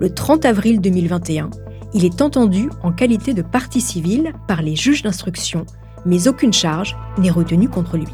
Le 0.00 0.12
30 0.12 0.44
avril 0.44 0.80
2021, 0.80 1.50
il 1.94 2.04
est 2.04 2.20
entendu 2.20 2.68
en 2.82 2.90
qualité 2.90 3.32
de 3.32 3.42
partie 3.42 3.80
civile 3.80 4.32
par 4.48 4.60
les 4.60 4.74
juges 4.74 5.02
d'instruction, 5.02 5.64
mais 6.04 6.26
aucune 6.26 6.52
charge 6.52 6.96
n'est 7.18 7.30
retenue 7.30 7.68
contre 7.68 7.96
lui. 7.96 8.12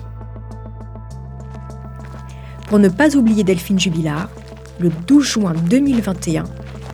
Pour 2.68 2.78
ne 2.78 2.88
pas 2.88 3.16
oublier 3.16 3.42
Delphine 3.42 3.80
Jubilard, 3.80 4.28
le 4.78 4.90
12 5.06 5.24
juin 5.24 5.54
2021, 5.68 6.44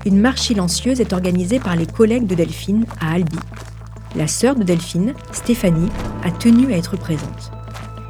une 0.06 0.20
marche 0.20 0.42
silencieuse 0.42 1.00
est 1.00 1.12
organisée 1.12 1.58
par 1.58 1.74
les 1.74 1.86
collègues 1.86 2.26
de 2.26 2.36
Delphine 2.36 2.86
à 3.00 3.14
Albi. 3.14 3.38
La 4.14 4.28
sœur 4.28 4.54
de 4.54 4.62
Delphine, 4.62 5.14
Stéphanie, 5.32 5.90
a 6.22 6.30
tenu 6.30 6.72
à 6.72 6.76
être 6.76 6.96
présente. 6.96 7.50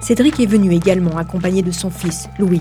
Cédric 0.07 0.39
est 0.39 0.47
venu 0.47 0.73
également 0.73 1.19
accompagné 1.19 1.63
de 1.63 1.73
son 1.73 1.91
fils, 1.91 2.29
Louis. 2.39 2.61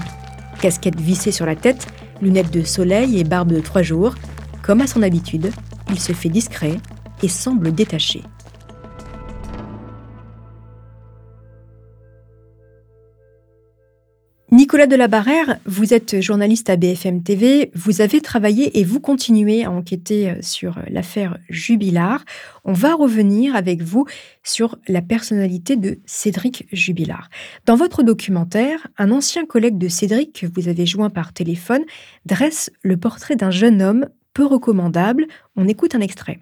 Casquette 0.60 1.00
vissée 1.00 1.32
sur 1.32 1.46
la 1.46 1.56
tête, 1.56 1.86
lunettes 2.20 2.50
de 2.50 2.64
soleil 2.64 3.20
et 3.20 3.24
barbe 3.24 3.54
de 3.54 3.60
trois 3.60 3.84
jours, 3.84 4.16
comme 4.64 4.82
à 4.82 4.88
son 4.88 5.04
habitude, 5.04 5.52
il 5.92 6.00
se 6.00 6.12
fait 6.12 6.30
discret 6.30 6.78
et 7.22 7.28
semble 7.28 7.72
détaché. 7.72 8.24
Nicolas 14.55 14.88
Delabarrère, 14.88 15.57
vous 15.65 15.93
êtes 15.93 16.21
journaliste 16.21 16.69
à 16.69 16.77
BFM 16.77 17.24
TV, 17.24 17.71
vous 17.75 18.00
avez 18.00 18.21
travaillé 18.21 18.79
et 18.79 18.85
vous 18.85 19.01
continuez 19.01 19.65
à 19.65 19.69
enquêter 19.69 20.29
euh, 20.29 20.35
sur 20.41 20.79
l'affaire 20.88 21.38
Jubilard. 21.50 22.24
On 22.63 22.71
va 22.71 22.95
revenir 22.95 23.53
avec 23.53 23.81
vous 23.81 24.05
sur 24.43 24.77
la 24.88 25.01
personnalité 25.01 25.75
de 25.75 26.00
Cédric 26.05 26.69
Jubilard. 26.71 27.27
Dans 27.65 27.75
votre 27.75 28.01
documentaire, 28.01 28.88
un 28.97 29.12
ancien 29.12 29.45
collègue 29.45 29.77
de 29.77 29.89
Cédric 29.89 30.39
que 30.39 30.47
vous 30.47 30.69
avez 30.69 30.85
joint 30.85 31.09
par 31.09 31.33
téléphone 31.33 31.83
dresse 32.25 32.71
le 32.81 32.95
portrait 32.95 33.35
d'un 33.35 33.51
jeune 33.51 33.81
homme 33.81 34.07
peu 34.33 34.45
recommandable. 34.45 35.27
On 35.57 35.67
écoute 35.67 35.95
un 35.95 36.01
extrait. 36.01 36.39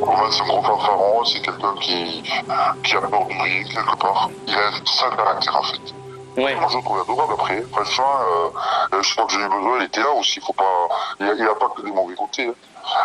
Gros 0.00 1.24
c'est 1.24 1.40
quelqu'un 1.40 1.74
qui, 1.80 2.22
a 2.50 2.76
peur 3.00 3.26
rien 3.26 3.64
quelque 3.64 3.98
part. 3.98 4.30
Il 4.46 4.52
a 4.52 4.68
un 4.68 4.84
sale 4.84 5.16
caractère 5.16 5.56
en 5.56 5.62
fait. 5.62 6.01
Ouais. 6.36 6.54
Moi, 6.54 6.68
je 6.70 6.76
le 6.78 6.82
trouve 6.82 7.00
adorable 7.00 7.34
après. 7.34 7.62
Franchement, 7.70 8.04
euh, 8.20 8.96
euh, 8.96 9.02
je 9.02 9.12
crois 9.14 9.26
que 9.26 9.32
j'ai 9.32 9.38
eu 9.40 9.48
besoin, 9.48 9.78
il 9.80 9.84
était 9.84 10.00
là 10.00 10.12
aussi. 10.18 10.40
Faut 10.40 10.52
pas... 10.52 10.88
Il 11.20 11.26
n'a 11.26 11.50
a 11.50 11.54
pas 11.54 11.68
que 11.76 11.82
des 11.82 11.90
mauvais 11.92 12.14
côtés. 12.14 12.46
hein. 12.46 12.54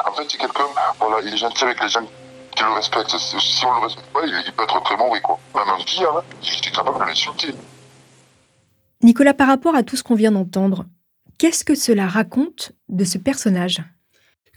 En 0.07 0.11
fait, 0.13 0.23
c'est 0.29 0.37
quelqu'un, 0.37 0.63
voilà, 0.99 1.17
il 1.25 1.33
est 1.33 1.37
gentil 1.37 1.63
avec 1.65 1.81
les 1.81 1.89
gens 1.89 2.01
qui 2.55 2.63
le 2.63 2.71
respectent. 2.71 3.09
Si 3.17 3.39
si 3.39 3.65
on 3.65 3.73
le 3.75 3.85
respecte 3.85 4.07
pas, 4.11 4.21
il, 4.25 4.33
il 4.45 4.53
peut 4.53 4.63
être 4.63 4.81
très 4.83 4.97
mauvais, 4.97 5.21
quoi. 5.21 5.37
Même 5.55 5.69
un 5.69 5.83
pire, 5.83 6.09
hein, 6.17 6.23
il 6.41 6.57
était 6.57 6.71
capable 6.71 6.99
de 6.99 7.03
l'insulter. 7.05 7.53
Nicolas, 9.03 9.33
par 9.33 9.47
rapport 9.47 9.75
à 9.75 9.83
tout 9.83 9.95
ce 9.95 10.03
qu'on 10.03 10.15
vient 10.15 10.31
d'entendre, 10.31 10.85
qu'est-ce 11.37 11.63
que 11.63 11.75
cela 11.75 12.07
raconte 12.07 12.71
de 12.89 13.03
ce 13.03 13.17
personnage? 13.17 13.83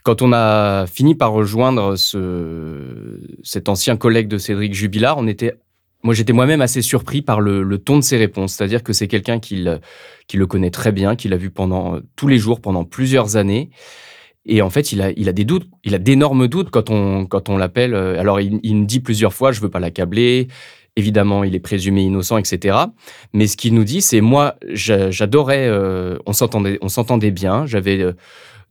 Quand 0.03 0.23
on 0.23 0.33
a 0.33 0.87
fini 0.87 1.13
par 1.13 1.31
rejoindre 1.31 1.95
ce, 1.95 3.19
cet 3.43 3.69
ancien 3.69 3.97
collègue 3.97 4.27
de 4.27 4.39
Cédric 4.39 4.73
Jubilard, 4.73 5.17
on 5.19 5.27
était, 5.27 5.53
moi 6.03 6.13
j'étais 6.13 6.33
moi-même 6.33 6.61
assez 6.61 6.81
surpris 6.81 7.21
par 7.21 7.41
le, 7.41 7.63
le 7.63 7.77
ton 7.77 7.97
de 7.97 8.03
ses 8.03 8.17
réponses. 8.17 8.53
C'est-à-dire 8.53 8.83
que 8.83 8.93
c'est 8.93 9.07
quelqu'un 9.07 9.39
qui, 9.39 9.57
le- 9.57 9.79
qui 10.27 10.37
le 10.37 10.45
connaît 10.47 10.71
très 10.71 10.91
bien, 10.91 11.15
qui 11.15 11.27
l'a 11.29 11.37
vu 11.37 11.49
pendant 11.51 11.99
tous 12.15 12.27
les 12.27 12.37
jours, 12.37 12.61
pendant 12.61 12.83
plusieurs 12.85 13.35
années. 13.35 13.69
Et 14.45 14.61
en 14.63 14.69
fait, 14.71 14.91
il 14.91 15.01
a, 15.01 15.11
il 15.11 15.29
a 15.29 15.33
des 15.33 15.45
doutes, 15.45 15.67
il 15.83 15.93
a 15.93 15.99
d'énormes 15.99 16.47
doutes 16.47 16.71
quand 16.71 16.89
on, 16.89 17.25
quand 17.27 17.49
on 17.49 17.57
l'appelle. 17.57 17.93
Euh, 17.93 18.19
Alors, 18.19 18.39
il, 18.41 18.59
il 18.63 18.75
me 18.75 18.85
dit 18.85 18.99
plusieurs 18.99 19.33
fois, 19.33 19.51
je 19.51 19.61
veux 19.61 19.69
pas 19.69 19.79
l'accabler. 19.79 20.47
Évidemment, 20.95 21.43
il 21.43 21.53
est 21.55 21.59
présumé 21.59 22.01
innocent, 22.01 22.37
etc. 22.37 22.77
Mais 23.33 23.45
ce 23.47 23.55
qu'il 23.55 23.73
nous 23.75 23.83
dit, 23.83 24.01
c'est 24.01 24.19
moi, 24.19 24.55
j'a- 24.67 25.11
j'adorais, 25.11 25.67
euh, 25.67 26.17
on 26.25 26.33
s'entendait, 26.33 26.79
on 26.81 26.89
s'entendait 26.89 27.31
bien. 27.31 27.65
J'avais 27.67 28.01
euh, 28.01 28.13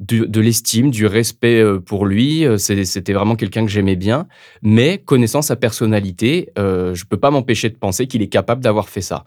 de 0.01 0.41
l'estime, 0.41 0.91
du 0.91 1.07
respect 1.07 1.61
euh, 1.61 1.79
pour 1.79 2.07
lui. 2.07 2.45
Euh, 2.47 2.57
C'était 2.57 3.13
vraiment 3.13 3.37
quelqu'un 3.37 3.65
que 3.65 3.71
j'aimais 3.71 3.97
bien. 3.97 4.27
Mais 4.63 4.99
connaissant 4.99 5.43
sa 5.43 5.57
personnalité, 5.57 6.49
euh, 6.59 6.95
je 6.95 7.05
peux 7.05 7.19
pas 7.19 7.31
m'empêcher 7.31 7.69
de 7.69 7.77
penser 7.77 8.07
qu'il 8.07 8.23
est 8.23 8.29
capable 8.29 8.63
d'avoir 8.63 8.89
fait 8.89 9.03
ça. 9.03 9.25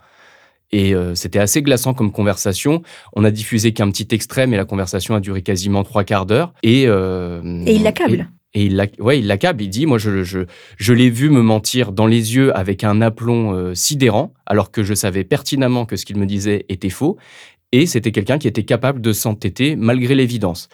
Et 0.72 0.96
euh, 0.96 1.14
c'était 1.14 1.38
assez 1.38 1.62
glaçant 1.62 1.94
comme 1.94 2.12
conversation. 2.12 2.82
On 3.16 3.24
a 3.24 3.30
diffusé 3.30 3.74
qu'un 3.74 3.92
petit 3.92 4.08
extrait, 4.12 4.48
mais 4.48 4.58
la 4.58 4.66
conversation 4.66 5.14
a 5.14 5.20
duré 5.20 5.44
quasiment 5.44 5.84
trois 5.84 6.04
quarts 6.04 6.26
d'heure. 6.26 6.54
Et, 6.64 6.86
euh, 6.88 7.42
Et 7.68 7.76
il 7.76 7.84
l'accable. 7.84 8.30
Et 8.56 8.66
il, 8.66 8.76
l'ac- 8.76 8.96
ouais, 9.00 9.20
il 9.20 9.28
l'accable. 9.28 9.64
Il 9.64 9.70
dit, 9.70 9.86
moi, 9.86 9.98
je, 10.00 10.24
je, 10.24 10.40
je 10.78 10.94
l'ai 10.94 11.10
vu 11.10 11.30
me 11.30 11.42
mentir 11.42 11.92
dans 11.92 12.06
les 12.08 12.36
yeux 12.36 12.56
avec 12.56 12.84
un 12.84 13.02
aplomb 13.02 13.74
sidérant, 13.76 14.34
alors 14.46 14.70
que 14.72 14.84
je 14.84 14.94
savais 14.94 15.24
pertinemment 15.24 15.86
que 15.86 15.96
ce 15.96 16.06
qu'il 16.06 16.18
me 16.18 16.26
disait 16.28 16.66
était 16.70 16.90
faux. 16.92 17.18
Et 17.74 17.88
c'était 17.88 18.12
quelqu'un 18.12 18.38
qui 18.38 18.48
était 18.48 18.64
capable 18.64 19.02
de 19.02 19.12
s'entêter 19.12 19.76
malgré 19.76 20.14
l'évidence. 20.14 20.70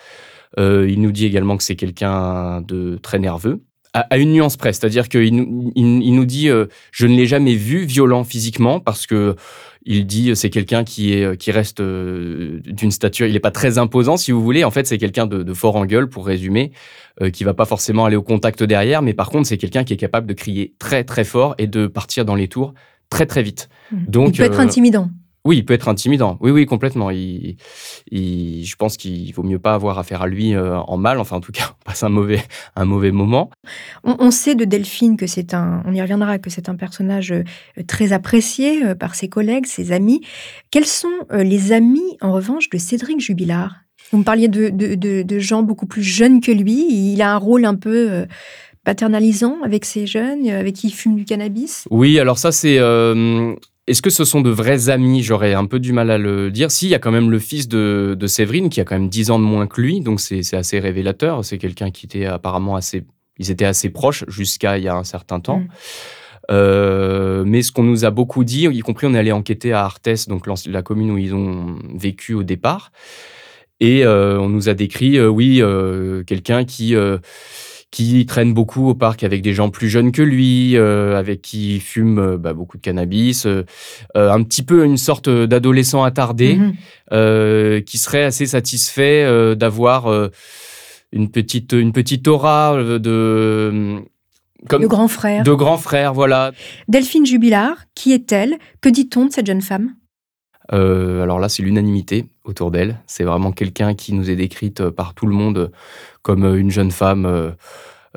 Euh, 0.59 0.85
il 0.89 0.99
nous 1.01 1.13
dit 1.13 1.25
également 1.25 1.55
que 1.55 1.63
c'est 1.63 1.77
quelqu'un 1.77 2.61
de 2.61 2.99
très 3.01 3.19
nerveux, 3.19 3.63
à, 3.93 4.01
à 4.01 4.17
une 4.17 4.33
nuance 4.33 4.57
près. 4.57 4.73
C'est-à-dire 4.73 5.07
qu'il 5.07 5.33
nous, 5.33 5.71
il, 5.75 6.03
il 6.03 6.13
nous 6.13 6.25
dit, 6.25 6.49
euh, 6.49 6.65
je 6.91 7.07
ne 7.07 7.15
l'ai 7.15 7.25
jamais 7.25 7.55
vu 7.55 7.85
violent 7.85 8.25
physiquement 8.25 8.81
parce 8.81 9.07
que 9.07 9.37
il 9.85 10.05
dit, 10.05 10.31
euh, 10.31 10.35
c'est 10.35 10.49
quelqu'un 10.49 10.83
qui 10.83 11.13
est 11.13 11.37
qui 11.37 11.51
reste 11.51 11.79
euh, 11.79 12.59
d'une 12.65 12.91
stature. 12.91 13.27
Il 13.27 13.33
n'est 13.33 13.39
pas 13.39 13.51
très 13.51 13.77
imposant, 13.77 14.17
si 14.17 14.33
vous 14.33 14.43
voulez. 14.43 14.65
En 14.65 14.71
fait, 14.71 14.85
c'est 14.85 14.97
quelqu'un 14.97 15.25
de, 15.25 15.41
de 15.41 15.53
fort 15.53 15.77
en 15.77 15.85
gueule, 15.85 16.09
pour 16.09 16.27
résumer, 16.27 16.73
qui 17.33 17.45
va 17.45 17.53
pas 17.53 17.65
forcément 17.65 18.03
aller 18.03 18.17
au 18.17 18.23
contact 18.23 18.61
derrière, 18.63 19.01
mais 19.01 19.13
par 19.13 19.29
contre, 19.29 19.47
c'est 19.47 19.57
quelqu'un 19.57 19.85
qui 19.85 19.93
est 19.93 19.97
capable 19.97 20.27
de 20.27 20.33
crier 20.33 20.73
très 20.79 21.05
très 21.05 21.23
fort 21.23 21.55
et 21.57 21.67
de 21.67 21.87
partir 21.87 22.25
dans 22.25 22.35
les 22.35 22.49
tours 22.49 22.73
très 23.09 23.25
très 23.25 23.41
vite. 23.41 23.69
Donc, 23.91 24.35
il 24.35 24.37
peut 24.37 24.43
être 24.43 24.59
intimidant. 24.59 25.09
Oui, 25.49 25.57
il 25.57 25.65
peut 25.65 25.73
être 25.73 25.87
intimidant. 25.89 26.37
Oui, 26.41 26.51
oui, 26.51 26.65
complètement. 26.65 27.09
Il, 27.09 27.57
il- 28.11 28.63
je 28.65 28.75
pense 28.75 28.95
qu'il 28.97 29.33
vaut 29.33 29.43
mieux 29.43 29.59
pas 29.59 29.73
avoir 29.73 29.97
affaire 29.97 30.21
à 30.21 30.27
lui 30.27 30.53
euh, 30.53 30.77
en 30.77 30.97
mal. 30.97 31.19
Enfin, 31.19 31.37
en 31.37 31.41
tout 31.41 31.51
cas, 31.51 31.71
on 31.81 31.83
passe 31.85 32.03
un 32.03 32.09
mauvais, 32.09 32.41
un 32.75 32.85
mauvais 32.85 33.11
moment. 33.11 33.49
On, 34.03 34.15
on 34.19 34.31
sait 34.31 34.55
de 34.55 34.63
Delphine 34.65 35.17
que 35.17 35.27
c'est 35.27 35.53
un, 35.53 35.81
on 35.85 35.93
y 35.93 36.01
reviendra, 36.01 36.37
que 36.37 36.49
c'est 36.49 36.69
un 36.69 36.75
personnage 36.75 37.31
euh, 37.31 37.43
très 37.87 38.13
apprécié 38.13 38.85
euh, 38.85 38.95
par 38.95 39.15
ses 39.15 39.27
collègues, 39.27 39.65
ses 39.65 39.91
amis. 39.91 40.21
Quels 40.71 40.85
sont 40.85 41.07
les 41.31 41.71
amis, 41.71 42.17
en 42.21 42.31
revanche, 42.31 42.69
de 42.69 42.77
Cédric 42.77 43.19
Jubilard? 43.19 43.73
Vous 44.11 44.19
me 44.19 44.23
parliez 44.23 44.47
de, 44.47 44.69
de- 44.69 44.95
de- 44.95 45.23
de 45.23 45.39
gens 45.39 45.63
beaucoup 45.63 45.85
plus 45.87 46.03
jeunes 46.03 46.41
que 46.41 46.51
lui. 46.51 46.87
Il 47.13 47.21
a 47.21 47.33
un 47.33 47.37
rôle 47.37 47.65
un 47.65 47.75
peu 47.75 48.25
paternalisant 48.83 49.57
avec 49.63 49.85
ces 49.85 50.07
jeunes, 50.07 50.47
avec 50.49 50.75
qui 50.75 50.87
il 50.87 50.93
fume 50.93 51.15
du 51.15 51.25
cannabis? 51.25 51.87
Oui, 51.91 52.19
alors 52.19 52.37
ça, 52.37 52.51
c'est. 52.51 52.77
euh, 52.79 53.53
Est-ce 53.89 54.03
que 54.03 54.11
ce 54.11 54.23
sont 54.23 54.41
de 54.41 54.51
vrais 54.51 54.89
amis? 54.89 55.23
J'aurais 55.23 55.55
un 55.55 55.65
peu 55.65 55.79
du 55.79 55.93
mal 55.93 56.11
à 56.11 56.19
le 56.19 56.51
dire. 56.51 56.69
Si, 56.69 56.85
il 56.85 56.89
y 56.89 56.95
a 56.95 56.99
quand 56.99 57.09
même 57.11 57.31
le 57.31 57.39
fils 57.39 57.67
de, 57.67 58.15
de 58.17 58.27
Séverine 58.27 58.69
qui 58.69 58.79
a 58.79 58.85
quand 58.85 58.93
même 58.93 59.09
10 59.09 59.31
ans 59.31 59.39
de 59.39 59.43
moins 59.43 59.65
que 59.65 59.81
lui, 59.81 59.99
donc 59.99 60.19
c'est 60.19 60.53
assez 60.53 60.77
révélateur. 60.77 61.43
C'est 61.43 61.57
quelqu'un 61.57 61.89
qui 61.89 62.05
était 62.05 62.27
apparemment 62.27 62.75
assez. 62.75 63.03
Ils 63.39 63.49
étaient 63.49 63.65
assez 63.65 63.89
proches 63.89 64.25
jusqu'à 64.27 64.77
il 64.77 64.83
y 64.83 64.87
a 64.87 64.95
un 64.95 65.03
certain 65.03 65.39
temps. 65.39 65.61
Mm. 65.61 65.67
Euh, 66.51 67.43
mais 67.47 67.63
ce 67.63 67.71
qu'on 67.71 67.81
nous 67.81 68.05
a 68.05 68.11
beaucoup 68.11 68.43
dit, 68.43 68.67
y 68.71 68.79
compris 68.81 69.07
on 69.07 69.15
est 69.15 69.17
allé 69.17 69.31
enquêter 69.31 69.73
à 69.73 69.85
Arthès, 69.85 70.27
donc 70.27 70.45
la 70.67 70.83
commune 70.83 71.09
où 71.09 71.17
ils 71.17 71.33
ont 71.33 71.79
vécu 71.95 72.35
au 72.35 72.43
départ, 72.43 72.91
et 73.79 74.05
euh, 74.05 74.39
on 74.39 74.49
nous 74.49 74.69
a 74.69 74.75
décrit, 74.75 75.17
euh, 75.17 75.29
oui, 75.29 75.63
quelqu'un 76.27 76.63
qui 76.63 76.95
qui 77.91 78.25
traîne 78.27 78.53
beaucoup 78.53 78.87
au 78.87 78.93
parc 78.93 79.23
avec 79.23 79.41
des 79.41 79.53
gens 79.53 79.69
plus 79.71 79.89
jeunes 79.89 80.11
que 80.11 80.21
lui, 80.21 80.77
euh, 80.77 81.17
avec 81.17 81.41
qui 81.41 81.75
il 81.75 81.81
fume 81.81 82.19
euh, 82.19 82.37
bah, 82.37 82.53
beaucoup 82.53 82.77
de 82.77 82.81
cannabis, 82.83 83.45
euh, 83.47 83.63
euh, 84.15 84.31
un 84.31 84.43
petit 84.43 84.61
peu 84.61 84.85
une 84.85 84.97
sorte 84.97 85.27
d'adolescent 85.29 86.03
attardé, 86.03 86.55
Mhm. 86.55 86.73
euh, 87.13 87.81
qui 87.81 87.97
serait 87.97 88.23
assez 88.23 88.45
satisfait 88.45 89.23
euh, 89.23 89.55
d'avoir 89.55 90.05
euh, 90.07 90.29
une 91.11 91.31
petite 91.31 91.71
une 91.73 91.91
petite 91.91 92.27
aura 92.27 92.77
de 92.79 93.95
comme 94.67 94.81
Le 94.83 94.87
grand 94.87 95.07
frère. 95.07 95.43
de 95.43 95.53
grand 95.53 95.77
frère, 95.77 96.13
voilà. 96.13 96.51
Delphine 96.89 97.25
Jubilard, 97.25 97.77
qui 97.95 98.11
est-elle? 98.11 98.57
Que 98.81 98.89
dit-on 98.89 99.25
de 99.25 99.31
cette 99.31 99.47
jeune 99.47 99.61
femme? 99.61 99.93
Euh, 100.73 101.23
alors 101.23 101.39
là, 101.39 101.49
c'est 101.49 101.63
l'unanimité 101.63 102.27
autour 102.43 102.71
d'elle. 102.71 102.99
C'est 103.07 103.23
vraiment 103.23 103.51
quelqu'un 103.51 103.95
qui 103.95 104.13
nous 104.13 104.29
est 104.29 104.35
décrite 104.35 104.81
euh, 104.81 104.91
par 104.91 105.13
tout 105.13 105.25
le 105.25 105.33
monde 105.33 105.71
comme 106.21 106.45
euh, 106.45 106.59
une 106.59 106.71
jeune 106.71 106.91
femme 106.91 107.55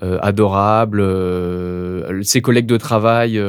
adorable. 0.00 1.04
Ses 2.22 2.40
collègues 2.40 2.66
de 2.66 2.78
travail 2.78 3.40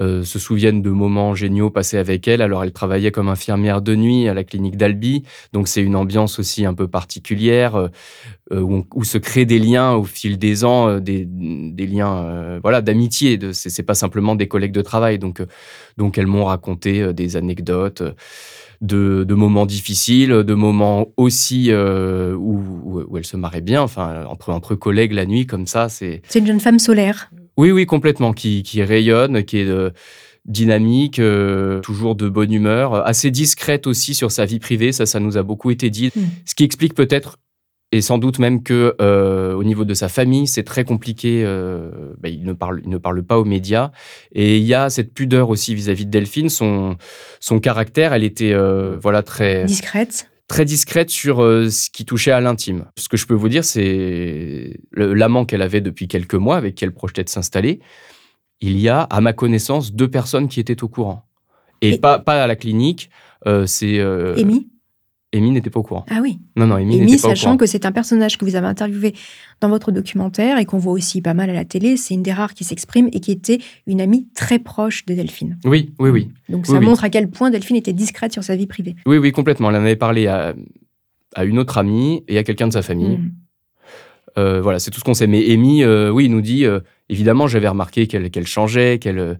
euh, 0.00 0.24
se 0.24 0.38
souviennent 0.38 0.82
de 0.82 0.90
moments 0.90 1.34
géniaux 1.34 1.70
passés 1.70 1.98
avec 1.98 2.26
elle. 2.26 2.42
Alors, 2.42 2.64
elle 2.64 2.72
travaillait 2.72 3.12
comme 3.12 3.28
infirmière 3.28 3.80
de 3.80 3.94
nuit 3.94 4.28
à 4.28 4.34
la 4.34 4.42
clinique 4.42 4.76
d'Albi. 4.76 5.22
Donc, 5.52 5.68
c'est 5.68 5.82
une 5.82 5.94
ambiance 5.94 6.38
aussi 6.38 6.64
un 6.64 6.74
peu 6.74 6.88
particulière 6.88 7.76
euh, 7.76 7.88
euh, 8.52 8.82
où, 8.92 9.04
se 9.04 9.18
créent 9.18 9.44
des 9.44 9.58
liens 9.58 9.92
au 9.92 10.04
fil 10.04 10.38
des 10.38 10.64
ans, 10.64 10.98
des, 10.98 11.26
liens 11.86 12.58
voilà, 12.60 12.82
d'amitié. 12.82 13.36
De, 13.36 13.52
c'est, 13.52 13.82
pas 13.82 13.94
simplement 13.94 14.34
des 14.34 14.48
collègues 14.48 14.72
de 14.72 14.82
travail. 14.82 15.18
Donc, 15.18 15.40
donc 15.96 16.18
elles 16.18 16.26
m'ont 16.26 16.46
raconté 16.46 17.12
des 17.12 17.36
anecdotes. 17.36 18.02
De, 18.80 19.24
moments 19.34 19.64
difficiles, 19.64 20.30
de 20.30 20.54
moments 20.54 21.06
aussi 21.16 21.72
où, 21.72 22.36
où, 22.36 23.04
où 23.08 23.16
elle 23.16 23.24
se 23.24 23.36
marrait 23.36 23.62
bien, 23.62 23.80
enfin 23.80 24.26
entre, 24.26 24.50
entre 24.50 24.74
collègues 24.74 25.12
la 25.12 25.24
nuit 25.24 25.46
comme 25.46 25.66
ça, 25.66 25.88
c'est 25.88 26.20
C'est 26.28 26.40
une 26.40 26.46
jeune 26.46 26.60
femme 26.60 26.78
solaire. 26.78 27.30
Oui, 27.56 27.70
oui, 27.70 27.86
complètement, 27.86 28.32
qui, 28.32 28.62
qui 28.62 28.82
rayonne, 28.82 29.44
qui 29.44 29.58
est 29.58 29.68
euh, 29.68 29.90
dynamique, 30.44 31.18
euh, 31.18 31.80
toujours 31.80 32.14
de 32.14 32.28
bonne 32.28 32.52
humeur, 32.52 33.06
assez 33.06 33.30
discrète 33.30 33.86
aussi 33.86 34.14
sur 34.14 34.30
sa 34.30 34.44
vie 34.44 34.58
privée, 34.58 34.92
ça, 34.92 35.06
ça 35.06 35.20
nous 35.20 35.36
a 35.36 35.42
beaucoup 35.42 35.70
été 35.70 35.90
dit. 35.90 36.10
Mm. 36.14 36.20
Ce 36.44 36.54
qui 36.54 36.64
explique 36.64 36.94
peut-être, 36.94 37.38
et 37.92 38.00
sans 38.00 38.18
doute 38.18 38.40
même 38.40 38.62
que 38.64 38.96
euh, 39.00 39.54
au 39.54 39.62
niveau 39.62 39.84
de 39.84 39.94
sa 39.94 40.08
famille, 40.08 40.48
c'est 40.48 40.64
très 40.64 40.84
compliqué. 40.84 41.42
euh, 41.44 42.12
bah, 42.18 42.28
il, 42.28 42.44
ne 42.44 42.52
parle, 42.52 42.80
il 42.82 42.90
ne 42.90 42.98
parle 42.98 43.22
pas 43.22 43.38
aux 43.38 43.44
médias, 43.44 43.92
et 44.32 44.58
il 44.58 44.64
y 44.64 44.74
a 44.74 44.90
cette 44.90 45.14
pudeur 45.14 45.48
aussi 45.48 45.74
vis-à-vis 45.74 46.04
de 46.04 46.10
Delphine. 46.10 46.48
Son, 46.48 46.96
son 47.38 47.60
caractère, 47.60 48.12
elle 48.12 48.24
était 48.24 48.52
euh, 48.52 48.96
voilà 49.00 49.22
très 49.22 49.64
Discrète. 49.64 50.28
Très 50.48 50.64
discrète 50.64 51.10
sur 51.10 51.42
euh, 51.42 51.70
ce 51.70 51.90
qui 51.90 52.04
touchait 52.04 52.30
à 52.32 52.40
l'intime. 52.40 52.84
Ce 52.98 53.08
que 53.08 53.16
je 53.16 53.26
peux 53.26 53.34
vous 53.34 53.48
dire, 53.48 53.64
c'est 53.64 54.78
l'amant 54.92 55.44
qu'elle 55.44 55.62
avait 55.62 55.80
depuis 55.80 56.06
quelques 56.08 56.34
mois, 56.34 56.56
avec 56.56 56.74
qui 56.74 56.84
elle 56.84 56.92
projetait 56.92 57.24
de 57.24 57.28
s'installer. 57.28 57.80
Il 58.60 58.78
y 58.78 58.88
a, 58.88 59.02
à 59.02 59.20
ma 59.20 59.32
connaissance, 59.32 59.92
deux 59.92 60.08
personnes 60.08 60.48
qui 60.48 60.60
étaient 60.60 60.82
au 60.82 60.88
courant. 60.88 61.26
Et, 61.80 61.94
Et- 61.94 61.98
pas, 61.98 62.18
pas 62.18 62.42
à 62.42 62.46
la 62.46 62.56
clinique, 62.56 63.10
euh, 63.46 63.66
c'est... 63.66 63.98
euh, 63.98 64.36
Amy? 64.36 64.68
Amy 65.34 65.50
n'était 65.50 65.70
pas 65.70 65.80
au 65.80 65.82
courant. 65.82 66.04
Ah 66.10 66.20
oui. 66.22 66.38
Non, 66.56 66.66
non, 66.66 66.76
Amy 66.76 66.96
Amy, 66.96 67.06
n'était 67.06 67.22
pas 67.22 67.28
au 67.28 67.30
sachant 67.30 67.44
courant. 67.50 67.56
que 67.58 67.66
c'est 67.66 67.84
un 67.86 67.92
personnage 67.92 68.38
que 68.38 68.44
vous 68.44 68.56
avez 68.56 68.66
interviewé 68.66 69.14
dans 69.60 69.68
votre 69.68 69.90
documentaire 69.92 70.58
et 70.58 70.64
qu'on 70.64 70.78
voit 70.78 70.92
aussi 70.92 71.20
pas 71.20 71.34
mal 71.34 71.50
à 71.50 71.52
la 71.52 71.64
télé, 71.64 71.96
c'est 71.96 72.14
une 72.14 72.22
des 72.22 72.32
rares 72.32 72.54
qui 72.54 72.64
s'exprime 72.64 73.08
et 73.12 73.20
qui 73.20 73.32
était 73.32 73.58
une 73.86 74.00
amie 74.00 74.28
très 74.34 74.58
proche 74.58 75.04
de 75.06 75.14
Delphine. 75.14 75.58
Oui, 75.64 75.92
oui, 75.98 76.10
oui. 76.10 76.30
Donc 76.48 76.66
ça 76.66 76.72
Oui, 76.74 76.78
oui. 76.78 76.84
montre 76.86 77.04
à 77.04 77.10
quel 77.10 77.28
point 77.28 77.50
Delphine 77.50 77.76
était 77.76 77.92
discrète 77.92 78.32
sur 78.32 78.44
sa 78.44 78.56
vie 78.56 78.66
privée. 78.66 78.94
Oui, 79.06 79.18
oui, 79.18 79.32
complètement. 79.32 79.70
Elle 79.70 79.76
en 79.76 79.80
avait 79.80 79.96
parlé 79.96 80.26
à, 80.26 80.54
à 81.34 81.44
une 81.44 81.58
autre 81.58 81.78
amie 81.78 82.22
et 82.28 82.38
à 82.38 82.44
quelqu'un 82.44 82.68
de 82.68 82.72
sa 82.72 82.82
famille. 82.82 83.16
Mm. 83.18 83.32
Euh, 84.36 84.60
voilà, 84.60 84.78
c'est 84.80 84.90
tout 84.90 84.98
ce 84.98 85.04
qu'on 85.04 85.14
sait. 85.14 85.26
Mais 85.28 85.52
Amy, 85.52 85.84
euh, 85.84 86.10
oui, 86.10 86.28
nous 86.28 86.40
dit, 86.40 86.64
euh, 86.64 86.80
évidemment, 87.08 87.46
j'avais 87.46 87.68
remarqué 87.68 88.06
qu'elle 88.06 88.30
qu'elle 88.30 88.46
changeait, 88.46 88.98
qu'elle 88.98 89.38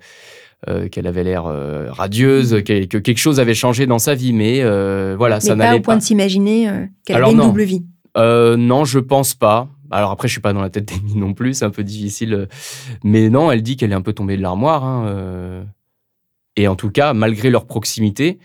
euh, 0.68 0.88
qu'elle 0.88 1.07
avait 1.07 1.24
l'air 1.24 1.46
euh, 1.46 1.90
radieuse, 1.90 2.62
qu'elle- 2.64 2.88
que 2.88 2.98
quelque 2.98 3.18
chose 3.18 3.40
avait 3.40 3.55
changé 3.55 3.87
dans 3.87 3.98
sa 3.98 4.14
vie, 4.14 4.33
mais 4.33 4.61
euh, 4.62 5.14
voilà, 5.16 5.40
ça 5.40 5.55
Mais 5.55 5.59
pas 5.61 5.64
n'allait 5.66 5.79
au 5.79 5.83
point 5.83 5.94
pas. 5.94 5.98
de 6.00 6.05
s'imaginer 6.05 6.70
qu'elle 7.05 7.16
avait 7.22 7.31
une 7.33 7.38
non. 7.38 7.46
double 7.48 7.62
vie. 7.64 7.85
Non, 8.16 8.85
je 8.85 8.98
pense 8.98 9.35
pas. 9.35 9.68
Alors 9.90 10.11
après, 10.11 10.29
je 10.29 10.33
suis 10.33 10.40
pas 10.40 10.53
dans 10.53 10.62
la 10.62 10.70
tête 10.70 10.87
d'Amy 10.87 11.14
non 11.16 11.35
plus, 11.35 11.55
c'est 11.55 11.64
un 11.64 11.70
peu 11.70 11.85
difficile. 11.85 12.48
Mais 13.05 13.29
non, 13.29 13.50
elle 13.53 13.62
dit 13.62 13.77
qu'elle 13.77 13.92
est 13.92 13.96
un 13.96 14.03
peu 14.03 14.12
tombée 14.12 14.37
de 14.37 14.42
l'armoire. 14.42 14.85
hein. 14.85 15.64
Et 16.57 16.68
en 16.68 16.77
tout 16.77 16.90
cas, 16.90 17.12
malgré 17.14 17.50
leur 17.50 17.66
proximité 17.66 18.38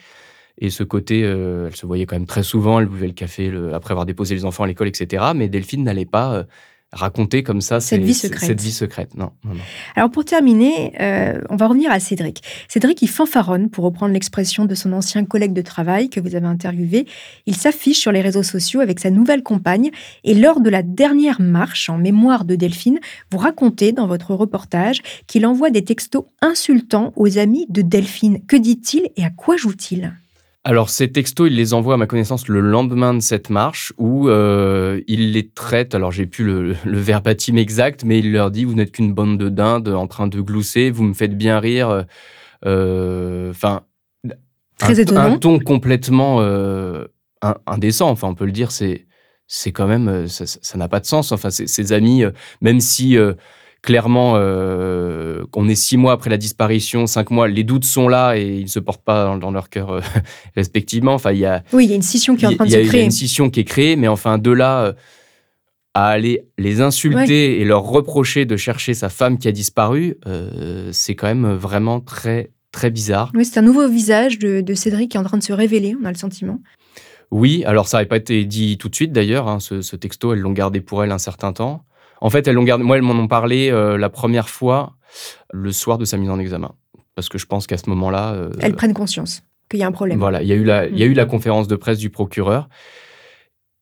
et 0.59 0.69
ce 0.71 0.83
côté, 0.83 1.19
elle 1.21 1.75
se 1.75 1.85
voyait 1.85 2.05
quand 2.05 2.15
même 2.15 2.25
très 2.25 2.43
souvent, 2.43 2.79
elle 2.79 2.87
buvait 2.87 3.07
le 3.07 3.13
café 3.13 3.49
le- 3.49 3.73
après 3.73 3.91
avoir 3.91 4.05
déposé 4.05 4.35
les 4.35 4.45
enfants 4.45 4.63
à 4.63 4.67
l'école, 4.67 4.87
etc. 4.87 5.23
Mais 5.35 5.47
Delphine 5.47 5.83
n'allait 5.83 6.05
pas 6.05 6.45
raconter 6.91 7.43
comme 7.43 7.61
ça 7.61 7.79
Cette 7.79 8.01
vie 8.01 8.13
secrète. 8.13 8.47
Cette 8.47 8.61
vie 8.61 8.71
secrète, 8.71 9.15
non. 9.15 9.31
non, 9.43 9.53
non. 9.53 9.61
Alors 9.95 10.09
pour 10.09 10.25
terminer, 10.25 10.93
euh, 10.99 11.41
on 11.49 11.55
va 11.55 11.67
revenir 11.67 11.91
à 11.91 11.99
Cédric. 11.99 12.41
Cédric, 12.67 13.01
il 13.01 13.09
fanfaronne, 13.09 13.69
pour 13.69 13.85
reprendre 13.85 14.13
l'expression 14.13 14.65
de 14.65 14.75
son 14.75 14.93
ancien 14.93 15.25
collègue 15.25 15.53
de 15.53 15.61
travail 15.61 16.09
que 16.09 16.19
vous 16.19 16.35
avez 16.35 16.47
interviewé. 16.47 17.05
Il 17.45 17.55
s'affiche 17.55 17.99
sur 17.99 18.11
les 18.11 18.21
réseaux 18.21 18.43
sociaux 18.43 18.79
avec 18.79 18.99
sa 18.99 19.11
nouvelle 19.11 19.43
compagne 19.43 19.91
et 20.23 20.33
lors 20.33 20.61
de 20.61 20.69
la 20.69 20.81
dernière 20.81 21.41
marche 21.41 21.89
en 21.89 21.97
mémoire 21.97 22.45
de 22.45 22.55
Delphine, 22.55 22.99
vous 23.31 23.37
racontez 23.37 23.91
dans 23.91 24.07
votre 24.07 24.33
reportage 24.33 25.01
qu'il 25.27 25.45
envoie 25.45 25.69
des 25.69 25.83
textos 25.83 26.25
insultants 26.41 27.13
aux 27.15 27.37
amis 27.37 27.65
de 27.69 27.81
Delphine. 27.81 28.43
Que 28.45 28.55
dit-il 28.55 29.09
et 29.15 29.23
à 29.23 29.29
quoi 29.29 29.57
joue-t-il? 29.57 30.13
Alors, 30.65 30.89
ces 30.89 31.11
textos, 31.11 31.47
il 31.49 31.55
les 31.55 31.73
envoie 31.73 31.93
à 31.93 31.97
ma 31.97 32.05
connaissance 32.05 32.47
le 32.49 32.59
lendemain 32.59 33.13
de 33.13 33.21
cette 33.21 33.49
marche 33.49 33.93
où 33.97 34.27
euh, 34.29 35.01
il 35.07 35.31
les 35.31 35.47
traite. 35.49 35.95
Alors, 35.95 36.11
j'ai 36.11 36.25
plus 36.25 36.43
le, 36.43 36.75
le 36.85 36.97
verbatim 36.99 37.55
exact, 37.57 38.03
mais 38.03 38.19
il 38.19 38.31
leur 38.33 38.51
dit 38.51 38.65
Vous 38.65 38.73
n'êtes 38.75 38.91
qu'une 38.91 39.13
bande 39.13 39.37
de 39.37 39.47
dindes 39.49 39.87
en 39.87 40.05
train 40.07 40.27
de 40.27 40.41
glousser, 40.41 40.91
vous 40.91 41.03
me 41.03 41.13
faites 41.13 41.37
bien 41.37 41.59
rire. 41.59 42.05
Euh, 42.65 43.49
Enfin. 43.51 43.81
Très 44.77 44.99
un, 44.99 45.03
étonnant. 45.03 45.21
un 45.21 45.37
ton 45.37 45.59
complètement 45.59 46.37
euh, 46.41 47.05
in- 47.41 47.57
indécent. 47.65 48.09
Enfin, 48.09 48.27
on 48.29 48.35
peut 48.35 48.45
le 48.45 48.51
dire, 48.51 48.71
c'est. 48.71 49.05
C'est 49.51 49.71
quand 49.71 49.87
même, 49.87 50.27
ça 50.27 50.77
n'a 50.77 50.87
pas 50.87 50.99
de 50.99 51.07
sens. 51.07 51.31
Enfin, 51.31 51.49
ces- 51.49 51.65
ses 51.65 51.91
amis, 51.91 52.23
même 52.61 52.79
si 52.79 53.17
clairement, 53.81 54.33
euh, 54.35 55.43
on 55.55 55.67
est 55.67 55.75
six 55.75 55.97
mois 55.97 56.13
après 56.13 56.29
la 56.29 56.37
disparition, 56.37 57.07
cinq 57.07 57.31
mois, 57.31 57.47
les 57.47 57.63
doutes 57.63 57.85
sont 57.85 58.07
là 58.07 58.35
et 58.35 58.57
ils 58.57 58.63
ne 58.63 58.69
se 58.69 58.79
portent 58.79 59.03
pas 59.03 59.37
dans, 59.37 59.51
leur 59.51 59.69
cœur 59.69 59.91
euh, 59.91 60.01
respectivement. 60.55 61.13
Enfin, 61.13 61.31
il 61.31 61.39
y 61.39 61.45
a, 61.45 61.63
oui, 61.73 61.85
il 61.85 61.89
y 61.89 61.93
a 61.93 61.95
une 61.95 62.01
scission 62.01 62.35
qui 62.35 62.45
est 62.45 62.47
en 62.47 62.55
train 62.55 62.65
de 62.65 62.69
se 62.69 62.75
créer. 62.75 62.87
Il 62.87 62.95
y 62.95 63.01
a 63.01 63.03
une 63.03 63.11
scission 63.11 63.49
qui 63.49 63.61
est 63.61 63.65
créée, 63.65 63.95
mais 63.95 64.07
enfin, 64.07 64.37
de 64.37 64.51
là 64.51 64.83
euh, 64.83 64.93
à 65.93 66.07
aller 66.07 66.43
les 66.57 66.81
insulter 66.81 67.59
et 67.59 67.65
leur 67.65 67.83
reprocher 67.83 68.45
de 68.45 68.57
chercher 68.57 68.93
sa 68.93 69.09
femme 69.09 69.37
qui 69.37 69.47
a 69.47 69.51
disparu, 69.51 70.17
c'est 70.91 71.15
quand 71.15 71.27
même 71.27 71.51
vraiment 71.53 71.99
très, 71.99 72.51
très 72.71 72.91
bizarre. 72.91 73.31
Oui, 73.33 73.43
c'est 73.43 73.59
un 73.59 73.63
nouveau 73.63 73.89
visage 73.89 74.37
de, 74.37 74.73
Cédric 74.75 75.11
qui 75.11 75.17
est 75.17 75.19
en 75.19 75.23
train 75.23 75.39
de 75.39 75.43
se 75.43 75.51
révéler, 75.51 75.95
on 75.99 76.05
a 76.05 76.11
le 76.11 76.17
sentiment. 76.17 76.59
Oui, 77.31 77.63
alors 77.65 77.87
ça 77.87 77.97
n'avait 77.97 78.07
pas 78.07 78.17
été 78.17 78.45
dit 78.45 78.77
tout 78.77 78.87
de 78.87 78.95
suite 78.95 79.11
d'ailleurs, 79.11 79.47
hein, 79.47 79.59
ce, 79.59 79.81
ce, 79.81 79.95
texto, 79.95 80.31
elles 80.31 80.39
l'ont 80.39 80.53
gardé 80.53 80.79
pour 80.79 81.03
elle 81.03 81.11
un 81.11 81.17
certain 81.17 81.53
temps. 81.53 81.83
En 82.21 82.29
fait, 82.29 82.47
elles 82.47 82.55
l'ont 82.55 82.63
gardé. 82.63 82.83
Moi, 82.83 82.97
elles 82.97 83.03
m'en 83.03 83.13
ont 83.13 83.27
parlé 83.27 83.69
euh, 83.69 83.97
la 83.97 84.09
première 84.09 84.49
fois 84.49 84.93
le 85.51 85.71
soir 85.71 85.97
de 85.97 86.05
sa 86.05 86.17
mise 86.17 86.29
en 86.29 86.39
examen, 86.39 86.71
parce 87.15 87.29
que 87.29 87.37
je 87.37 87.45
pense 87.45 87.67
qu'à 87.67 87.77
ce 87.77 87.89
moment-là, 87.89 88.33
euh, 88.33 88.51
elles 88.59 88.75
prennent 88.75 88.93
conscience 88.93 89.43
qu'il 89.69 89.79
y 89.79 89.83
a 89.83 89.87
un 89.87 89.91
problème. 89.91 90.19
Voilà, 90.19 90.41
il 90.41 90.47
y 90.47 90.51
a 90.51 90.55
eu 90.55 90.63
la, 90.63 90.87
il 90.87 90.97
y 90.97 91.03
a 91.03 91.05
eu 91.05 91.13
la 91.13 91.25
mm. 91.25 91.29
conférence 91.29 91.67
de 91.67 91.75
presse 91.75 91.97
du 91.97 92.09
procureur. 92.09 92.69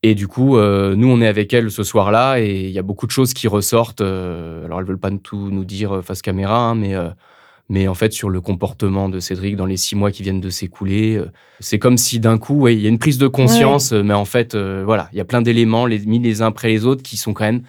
Et 0.04 0.14
du 0.14 0.28
coup, 0.28 0.56
euh, 0.56 0.94
nous, 0.94 1.08
on 1.08 1.20
est 1.20 1.26
avec 1.26 1.52
elles 1.52 1.72
ce 1.72 1.82
soir-là 1.82 2.38
et 2.38 2.66
il 2.66 2.70
y 2.70 2.78
a 2.78 2.82
beaucoup 2.82 3.06
de 3.06 3.10
choses 3.10 3.34
qui 3.34 3.48
ressortent. 3.48 4.00
alors, 4.00 4.78
elles 4.78 4.86
veulent 4.86 4.98
pas 4.98 5.10
tout 5.10 5.50
nous 5.50 5.64
dire 5.64 6.02
face 6.04 6.22
caméra, 6.22 6.56
hein, 6.56 6.76
mais, 6.76 6.94
mais 7.68 7.88
en 7.88 7.94
fait, 7.94 8.12
sur 8.12 8.28
le 8.28 8.40
comportement 8.40 9.08
de 9.08 9.18
Cédric 9.18 9.56
dans 9.56 9.66
les 9.66 9.76
six 9.76 9.96
mois 9.96 10.12
qui 10.12 10.22
viennent 10.22 10.40
de 10.40 10.50
s'écouler, 10.50 11.20
c'est 11.58 11.80
comme 11.80 11.98
si 11.98 12.20
d'un 12.20 12.38
coup, 12.38 12.68
il 12.68 12.80
y 12.80 12.86
a 12.86 12.88
une 12.88 13.00
prise 13.00 13.18
de 13.18 13.26
conscience, 13.26 13.90
mais 13.90 14.14
en 14.14 14.24
fait, 14.24 14.56
voilà, 14.56 15.08
il 15.12 15.18
y 15.18 15.20
a 15.20 15.24
plein 15.24 15.42
d'éléments 15.42 15.84
les, 15.84 15.98
mis 16.06 16.20
les 16.20 16.42
uns 16.42 16.46
après 16.46 16.68
les 16.68 16.86
autres 16.86 17.02
qui 17.02 17.16
sont 17.16 17.34
quand 17.34 17.44
même 17.44 17.62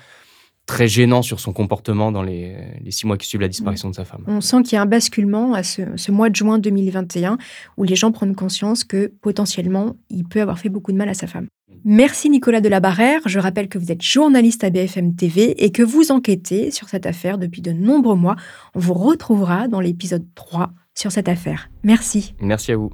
très 0.70 0.88
gênant 0.88 1.24
sur 1.24 1.40
son 1.40 1.52
comportement 1.52 2.12
dans 2.12 2.22
les, 2.22 2.56
six 2.92 3.08
mois 3.08 3.18
qui 3.18 3.28
suivent 3.28 3.42
la 3.42 3.48
disparition 3.48 3.90
de 3.90 3.96
sa 3.96 4.06
femme. 4.06 4.22
On 4.28 4.40
sent 4.40 4.62
qu'il 4.62 4.74
y 4.74 4.76
a 4.78 4.84
un 4.84 4.86
basculement 4.86 5.56
à 5.56 5.64
ce, 5.64 6.12
mois 6.12 6.30
de 6.30 6.36
juin 6.36 6.60
2021 6.60 7.40
où 7.78 7.84
les 7.84 7.96
gens 7.96 8.12
prennent 8.12 8.36
conscience 8.36 8.84
que 8.84 9.12
potentiellement, 9.22 9.96
il 10.12 10.26
peut 10.26 10.42
avoir 10.42 10.60
fait 10.60 10.70
beaucoup 10.70 10.92
de 10.92 10.98
mal 10.98 11.10
à 11.10 11.16
sa 11.16 11.26
femme. 11.26 11.48
Merci 11.86 12.30
Nicolas 12.30 12.62
Delabarrère. 12.62 13.22
Je 13.26 13.40
rappelle 13.40 13.68
que 13.68 13.80
vous 13.80 13.92
êtes 13.92 14.04
journaliste 14.04 14.64
à 14.64 14.70
BFM 14.70 15.16
TV 15.16 15.64
et 15.64 15.72
que 15.72 15.82
vous 15.82 16.12
enquêtez 16.12 16.70
sur 16.70 16.88
cette 16.88 17.08
affaire 17.08 17.40
depuis 17.40 17.64
de 17.64 17.72
nombreux 17.72 18.16
mois. 18.16 18.36
On 18.76 18.80
vous 18.80 18.94
retrouvera 18.94 19.68
dans 19.68 19.80
l'épisode 19.80 20.26
3 20.36 20.70
sur 20.94 21.12
cette 21.12 21.30
affaire. 21.30 21.72
Merci. 21.82 22.36
Merci 22.42 22.74
à 22.74 22.78
vous. 22.78 22.92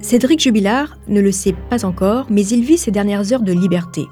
Cédric 0.00 0.40
Jubilard 0.40 0.96
ne 1.06 1.20
le 1.20 1.32
sait 1.32 1.54
pas 1.68 1.84
encore, 1.84 2.28
mais 2.30 2.46
il 2.46 2.64
vit 2.64 2.78
ses 2.78 2.92
dernières 2.92 3.30
heures 3.34 3.42
de 3.42 3.52
liberté 3.52 4.06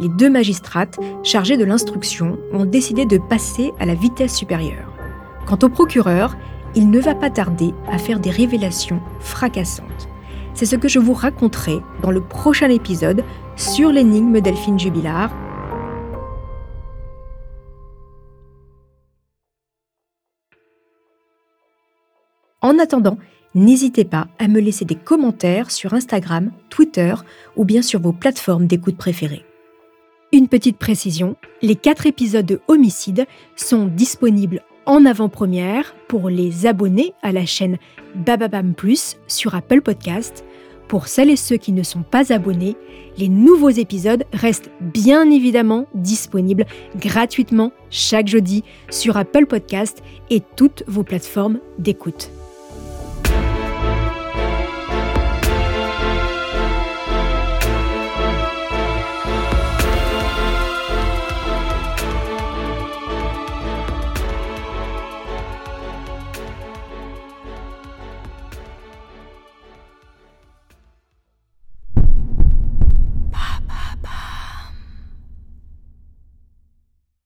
les 0.00 0.08
deux 0.08 0.30
magistrates 0.30 0.98
chargées 1.22 1.56
de 1.56 1.64
l'instruction 1.64 2.38
ont 2.52 2.64
décidé 2.64 3.06
de 3.06 3.18
passer 3.18 3.72
à 3.78 3.86
la 3.86 3.94
vitesse 3.94 4.34
supérieure. 4.34 4.92
Quant 5.46 5.58
au 5.62 5.68
procureur, 5.68 6.36
il 6.74 6.90
ne 6.90 7.00
va 7.00 7.14
pas 7.14 7.30
tarder 7.30 7.72
à 7.88 7.98
faire 7.98 8.20
des 8.20 8.30
révélations 8.30 9.00
fracassantes. 9.20 10.08
C'est 10.54 10.66
ce 10.66 10.76
que 10.76 10.88
je 10.88 10.98
vous 10.98 11.12
raconterai 11.12 11.80
dans 12.02 12.10
le 12.10 12.20
prochain 12.20 12.70
épisode 12.70 13.24
sur 13.56 13.90
l'énigme 13.90 14.40
Delphine 14.40 14.78
Jubilard. 14.78 15.30
En 22.60 22.78
attendant, 22.78 23.18
n'hésitez 23.54 24.04
pas 24.04 24.26
à 24.38 24.48
me 24.48 24.58
laisser 24.58 24.84
des 24.84 24.94
commentaires 24.94 25.70
sur 25.70 25.92
Instagram, 25.92 26.50
Twitter 26.70 27.14
ou 27.56 27.64
bien 27.64 27.82
sur 27.82 28.00
vos 28.00 28.12
plateformes 28.12 28.66
d'écoute 28.66 28.96
préférées. 28.96 29.44
Une 30.34 30.48
petite 30.48 30.78
précision, 30.78 31.36
les 31.62 31.76
quatre 31.76 32.08
épisodes 32.08 32.44
de 32.44 32.60
Homicide 32.66 33.26
sont 33.54 33.86
disponibles 33.86 34.62
en 34.84 35.06
avant-première 35.06 35.94
pour 36.08 36.28
les 36.28 36.66
abonnés 36.66 37.14
à 37.22 37.30
la 37.30 37.46
chaîne 37.46 37.78
Bababam 38.16 38.74
Plus 38.74 39.16
sur 39.28 39.54
Apple 39.54 39.80
Podcast. 39.80 40.44
Pour 40.88 41.06
celles 41.06 41.30
et 41.30 41.36
ceux 41.36 41.56
qui 41.56 41.70
ne 41.70 41.84
sont 41.84 42.02
pas 42.02 42.32
abonnés, 42.32 42.76
les 43.16 43.28
nouveaux 43.28 43.70
épisodes 43.70 44.24
restent 44.32 44.72
bien 44.80 45.30
évidemment 45.30 45.86
disponibles 45.94 46.66
gratuitement 46.96 47.70
chaque 47.90 48.26
jeudi 48.26 48.64
sur 48.90 49.16
Apple 49.16 49.46
Podcast 49.46 50.02
et 50.30 50.42
toutes 50.56 50.82
vos 50.88 51.04
plateformes 51.04 51.60
d'écoute. 51.78 52.32